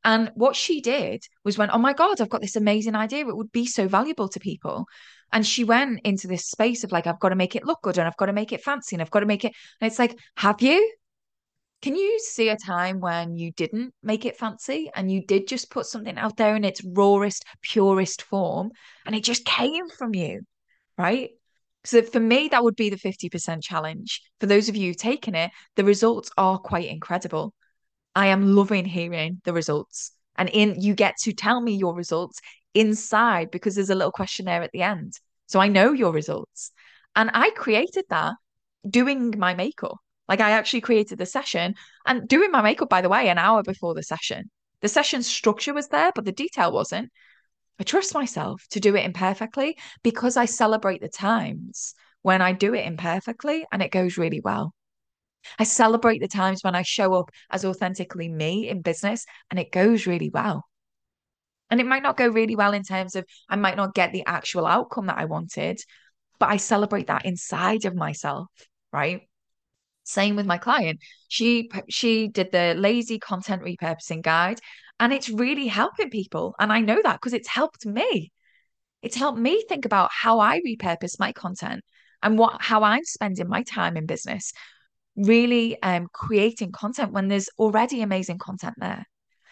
And 0.03 0.31
what 0.35 0.55
she 0.55 0.81
did 0.81 1.23
was 1.43 1.57
went, 1.57 1.71
Oh 1.73 1.79
my 1.79 1.93
God, 1.93 2.21
I've 2.21 2.29
got 2.29 2.41
this 2.41 2.55
amazing 2.55 2.95
idea. 2.95 3.27
It 3.27 3.35
would 3.35 3.51
be 3.51 3.65
so 3.65 3.87
valuable 3.87 4.29
to 4.29 4.39
people. 4.39 4.85
And 5.33 5.45
she 5.45 5.63
went 5.63 6.01
into 6.05 6.27
this 6.27 6.45
space 6.45 6.83
of 6.83 6.91
like, 6.91 7.07
I've 7.07 7.19
got 7.19 7.29
to 7.29 7.35
make 7.35 7.55
it 7.55 7.65
look 7.65 7.81
good 7.81 7.97
and 7.97 8.07
I've 8.07 8.17
got 8.17 8.27
to 8.27 8.33
make 8.33 8.53
it 8.53 8.63
fancy 8.63 8.95
and 8.95 9.01
I've 9.01 9.11
got 9.11 9.21
to 9.21 9.25
make 9.25 9.43
it. 9.43 9.53
And 9.81 9.89
it's 9.89 9.99
like, 9.99 10.17
Have 10.35 10.61
you? 10.61 10.93
Can 11.81 11.95
you 11.95 12.19
see 12.19 12.49
a 12.49 12.57
time 12.57 12.99
when 12.99 13.35
you 13.35 13.51
didn't 13.51 13.93
make 14.01 14.25
it 14.25 14.37
fancy 14.37 14.89
and 14.95 15.11
you 15.11 15.23
did 15.25 15.47
just 15.47 15.69
put 15.69 15.85
something 15.85 16.17
out 16.17 16.35
there 16.37 16.55
in 16.55 16.63
its 16.63 16.83
rawest, 16.83 17.45
purest 17.61 18.23
form 18.23 18.71
and 19.05 19.15
it 19.15 19.23
just 19.23 19.45
came 19.45 19.87
from 19.89 20.15
you? 20.15 20.41
Right. 20.97 21.31
So 21.83 22.01
for 22.01 22.19
me, 22.19 22.49
that 22.49 22.63
would 22.63 22.75
be 22.75 22.89
the 22.89 22.97
50% 22.97 23.61
challenge. 23.61 24.21
For 24.39 24.47
those 24.47 24.69
of 24.69 24.75
you 24.75 24.93
taking 24.93 25.35
it, 25.35 25.51
the 25.75 25.83
results 25.83 26.31
are 26.37 26.57
quite 26.57 26.89
incredible. 26.89 27.53
I 28.15 28.27
am 28.27 28.55
loving 28.55 28.85
hearing 28.85 29.41
the 29.45 29.53
results. 29.53 30.11
And 30.35 30.49
in 30.49 30.81
you 30.81 30.95
get 30.95 31.17
to 31.21 31.33
tell 31.33 31.61
me 31.61 31.75
your 31.75 31.95
results 31.95 32.39
inside 32.73 33.51
because 33.51 33.75
there's 33.75 33.91
a 33.91 33.95
little 33.95 34.11
questionnaire 34.11 34.63
at 34.63 34.71
the 34.71 34.81
end. 34.81 35.13
So 35.45 35.59
I 35.59 35.67
know 35.67 35.93
your 35.93 36.11
results. 36.11 36.71
And 37.15 37.29
I 37.33 37.51
created 37.51 38.05
that 38.09 38.33
doing 38.87 39.33
my 39.37 39.53
makeup. 39.53 39.97
Like 40.27 40.41
I 40.41 40.51
actually 40.51 40.81
created 40.81 41.17
the 41.17 41.25
session 41.25 41.75
and 42.05 42.27
doing 42.27 42.51
my 42.51 42.61
makeup, 42.61 42.89
by 42.89 43.01
the 43.01 43.09
way, 43.09 43.29
an 43.29 43.37
hour 43.37 43.63
before 43.63 43.93
the 43.93 44.03
session. 44.03 44.49
The 44.81 44.87
session 44.87 45.23
structure 45.23 45.73
was 45.73 45.87
there, 45.87 46.11
but 46.13 46.25
the 46.25 46.31
detail 46.31 46.71
wasn't. 46.71 47.11
I 47.79 47.83
trust 47.83 48.13
myself 48.13 48.63
to 48.71 48.79
do 48.79 48.95
it 48.95 49.05
imperfectly 49.05 49.77
because 50.03 50.35
I 50.35 50.45
celebrate 50.45 51.01
the 51.01 51.09
times 51.09 51.93
when 52.21 52.41
I 52.41 52.51
do 52.51 52.73
it 52.73 52.85
imperfectly 52.85 53.65
and 53.71 53.81
it 53.81 53.91
goes 53.91 54.17
really 54.17 54.41
well. 54.41 54.73
I 55.59 55.63
celebrate 55.63 56.19
the 56.19 56.27
times 56.27 56.63
when 56.63 56.75
I 56.75 56.81
show 56.81 57.13
up 57.13 57.31
as 57.49 57.63
authentically 57.63 58.29
me 58.29 58.67
in 58.67 58.81
business 58.81 59.25
and 59.49 59.59
it 59.59 59.71
goes 59.71 60.07
really 60.07 60.29
well. 60.29 60.65
And 61.69 61.79
it 61.79 61.85
might 61.85 62.03
not 62.03 62.17
go 62.17 62.27
really 62.27 62.55
well 62.55 62.73
in 62.73 62.83
terms 62.83 63.15
of 63.15 63.25
I 63.49 63.55
might 63.55 63.77
not 63.77 63.93
get 63.93 64.11
the 64.11 64.25
actual 64.25 64.65
outcome 64.65 65.07
that 65.07 65.17
I 65.17 65.25
wanted, 65.25 65.79
but 66.39 66.49
I 66.49 66.57
celebrate 66.57 67.07
that 67.07 67.25
inside 67.25 67.85
of 67.85 67.95
myself, 67.95 68.47
right? 68.91 69.21
Same 70.07 70.37
with 70.37 70.45
my 70.45 70.57
client. 70.57 71.01
She 71.27 71.69
she 71.89 72.29
did 72.29 72.53
the 72.53 72.73
lazy 72.77 73.19
content 73.19 73.61
repurposing 73.61 74.21
guide 74.21 74.61
and 75.01 75.11
it's 75.11 75.29
really 75.29 75.67
helping 75.67 76.09
people. 76.09 76.55
And 76.59 76.71
I 76.71 76.79
know 76.79 76.99
that 77.03 77.17
because 77.17 77.33
it's 77.33 77.49
helped 77.49 77.85
me. 77.85 78.31
It's 79.01 79.17
helped 79.17 79.37
me 79.37 79.63
think 79.67 79.83
about 79.83 80.09
how 80.13 80.39
I 80.39 80.61
repurpose 80.65 81.19
my 81.19 81.33
content 81.33 81.83
and 82.23 82.39
what 82.39 82.61
how 82.61 82.83
I'm 82.83 83.03
spending 83.03 83.49
my 83.49 83.63
time 83.63 83.97
in 83.97 84.05
business, 84.05 84.53
really 85.17 85.81
um, 85.83 86.07
creating 86.13 86.71
content 86.71 87.11
when 87.11 87.27
there's 87.27 87.49
already 87.59 88.01
amazing 88.01 88.37
content 88.37 88.75
there. 88.77 89.05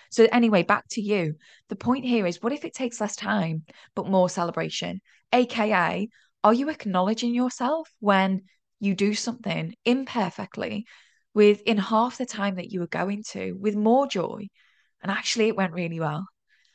So 0.09 0.25
anyway, 0.31 0.63
back 0.63 0.85
to 0.91 1.01
you. 1.01 1.35
The 1.67 1.75
point 1.75 2.05
here 2.05 2.25
is 2.25 2.41
what 2.41 2.53
if 2.53 2.63
it 2.63 2.73
takes 2.73 3.01
less 3.01 3.17
time 3.17 3.65
but 3.93 4.07
more 4.07 4.29
celebration? 4.29 5.01
AKA, 5.33 6.07
are 6.45 6.53
you 6.53 6.69
acknowledging 6.69 7.35
yourself 7.35 7.89
when 7.99 8.43
you 8.85 8.95
do 8.95 9.13
something 9.13 9.75
imperfectly 9.83 10.85
with 11.33 11.61
in 11.61 11.77
half 11.77 12.17
the 12.17 12.25
time 12.25 12.55
that 12.55 12.71
you 12.71 12.79
were 12.79 12.87
going 12.87 13.23
to 13.31 13.53
with 13.53 13.75
more 13.75 14.07
joy. 14.07 14.47
And 15.01 15.11
actually 15.11 15.49
it 15.49 15.57
went 15.57 15.73
really 15.73 15.99
well. 15.99 16.25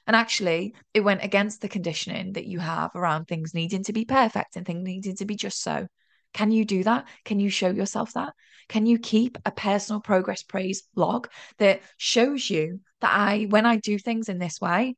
And 0.06 0.16
actually 0.16 0.74
it 0.92 1.00
went 1.00 1.24
against 1.24 1.60
the 1.60 1.68
conditioning 1.68 2.34
that 2.34 2.46
you 2.46 2.58
have 2.58 2.94
around 2.94 3.26
things 3.26 3.54
needing 3.54 3.84
to 3.84 3.92
be 3.92 4.04
perfect 4.04 4.56
and 4.56 4.66
things 4.66 4.84
needing 4.84 5.16
to 5.16 5.24
be 5.24 5.36
just 5.36 5.62
so. 5.62 5.86
Can 6.32 6.52
you 6.52 6.64
do 6.64 6.84
that? 6.84 7.08
Can 7.24 7.40
you 7.40 7.50
show 7.50 7.70
yourself 7.70 8.12
that? 8.12 8.34
Can 8.68 8.86
you 8.86 8.98
keep 8.98 9.38
a 9.44 9.50
personal 9.50 10.00
progress 10.00 10.42
praise 10.42 10.82
log 10.94 11.28
that 11.58 11.80
shows 11.96 12.48
you 12.48 12.80
that 13.00 13.12
i 13.12 13.46
when 13.50 13.66
i 13.66 13.76
do 13.76 13.98
things 13.98 14.28
in 14.28 14.38
this 14.38 14.60
way 14.60 14.94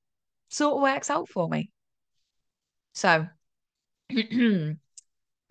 sort 0.51 0.77
of 0.77 0.83
works 0.83 1.09
out 1.09 1.29
for 1.29 1.49
me? 1.49 1.71
So 2.95 3.27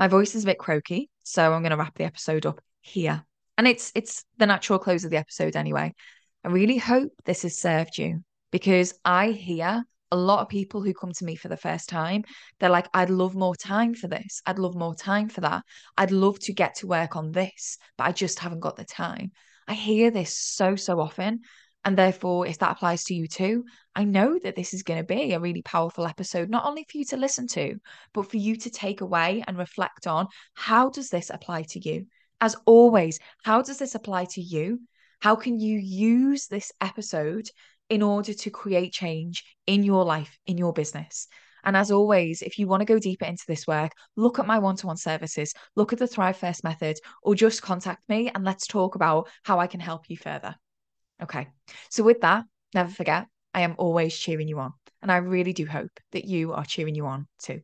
my 0.02 0.08
voice 0.08 0.34
is 0.34 0.44
a 0.44 0.48
bit 0.48 0.58
croaky 0.58 1.12
so 1.24 1.54
I'm 1.54 1.62
going 1.62 1.72
to 1.72 1.78
wrap 1.78 1.96
the 1.96 2.06
episode 2.06 2.48
up 2.48 2.60
here. 2.82 3.24
And 3.58 3.68
it's 3.68 3.92
it's 3.94 4.26
the 4.38 4.48
natural 4.48 4.80
close 4.80 5.04
of 5.04 5.12
the 5.12 5.18
episode 5.18 5.56
anyway. 5.56 5.94
I 6.44 6.48
really 6.48 6.78
hope 6.78 7.12
this 7.24 7.44
has 7.44 7.60
served 7.60 8.00
you 8.00 8.24
because 8.52 8.96
I 9.06 9.30
hear 9.30 9.84
a 10.12 10.18
lot 10.18 10.42
of 10.42 10.50
people 10.50 10.82
who 10.82 10.96
come 10.96 11.12
to 11.14 11.26
me 11.26 11.36
for 11.36 11.48
the 11.48 11.56
first 11.56 11.88
time, 11.88 12.24
they're 12.60 12.70
like, 12.70 12.88
I'd 12.94 13.12
love 13.12 13.36
more 13.36 13.56
time 13.56 13.94
for 13.94 14.08
this. 14.08 14.42
I'd 14.46 14.60
love 14.60 14.76
more 14.76 14.96
time 14.96 15.30
for 15.30 15.42
that. 15.42 15.64
I'd 15.96 16.12
love 16.12 16.40
to 16.40 16.54
get 16.54 16.76
to 16.78 16.88
work 16.88 17.16
on 17.16 17.32
this, 17.32 17.78
but 17.98 18.08
I 18.08 18.12
just 18.12 18.40
haven't 18.40 18.60
got 18.60 18.76
the 18.76 18.84
time. 18.84 19.32
I 19.68 19.74
hear 19.76 20.10
this 20.10 20.36
so, 20.36 20.76
so 20.76 21.00
often. 21.00 21.42
And 21.84 21.98
therefore, 21.98 22.46
if 22.46 22.60
that 22.60 22.72
applies 22.72 23.04
to 23.06 23.15
you 23.15 23.28
too, 23.28 23.65
I 23.96 24.04
know 24.04 24.38
that 24.44 24.56
this 24.56 24.74
is 24.74 24.84
going 24.84 25.00
to 25.00 25.06
be 25.06 25.34
a 25.34 25.39
really 25.39 25.63
powerful 25.63 26.06
episode, 26.06 26.50
not 26.50 26.65
only 26.65 26.86
for 26.89 26.98
you 26.98 27.06
to 27.06 27.17
listen 27.17 27.48
to, 27.48 27.80
but 28.13 28.30
for 28.30 28.38
you 28.38 28.56
to 28.58 28.70
take 28.70 29.02
away 29.02 29.44
and 29.48 29.58
reflect 29.58 30.06
on 30.06 30.28
how 30.54 30.89
does 30.89 31.10
this 31.10 31.32
apply 31.32 31.63
to 31.70 31.80
you? 31.80 32.06
As 32.39 32.56
always, 32.65 33.20
how 33.44 33.63
does 33.63 33.80
this 33.80 33.96
apply 33.96 34.26
to 34.32 34.41
you? 34.41 34.82
How 35.22 35.36
can 35.36 35.60
you 35.60 35.80
use 35.80 36.48
this 36.48 36.72
episode 36.82 37.48
in 37.89 38.04
order 38.04 38.34
to 38.34 38.50
create 38.52 38.94
change 38.94 39.44
in 39.65 39.84
your 39.84 40.06
life, 40.06 40.38
in 40.46 40.58
your 40.60 40.74
business? 40.74 41.28
And 41.63 41.76
as 41.76 41.91
always, 41.91 42.41
if 42.41 42.58
you 42.58 42.67
want 42.67 42.82
to 42.82 42.86
go 42.86 43.00
deeper 43.00 43.26
into 43.26 43.44
this 43.48 43.67
work, 43.67 43.91
look 44.15 44.39
at 44.39 44.48
my 44.48 44.60
one 44.60 44.76
to 44.78 44.88
one 44.88 44.98
services, 44.98 45.54
look 45.76 45.94
at 45.94 46.00
the 46.00 46.08
Thrive 46.08 46.38
First 46.38 46.63
method, 46.63 46.98
or 47.24 47.36
just 47.36 47.62
contact 47.62 48.08
me 48.10 48.30
and 48.34 48.44
let's 48.44 48.65
talk 48.65 48.96
about 48.96 49.30
how 49.44 49.60
I 49.60 49.67
can 49.67 49.80
help 49.80 50.10
you 50.10 50.17
further. 50.17 50.56
Okay. 51.21 51.47
So, 51.89 52.03
with 52.03 52.21
that, 52.21 52.45
never 52.73 52.89
forget, 52.89 53.27
I 53.53 53.62
am 53.62 53.75
always 53.77 54.17
cheering 54.17 54.47
you 54.47 54.60
on. 54.60 54.73
And 55.01 55.12
I 55.12 55.17
really 55.17 55.53
do 55.53 55.65
hope 55.65 55.99
that 56.12 56.25
you 56.25 56.53
are 56.53 56.65
cheering 56.65 56.95
you 56.95 57.05
on 57.05 57.27
too. 57.39 57.62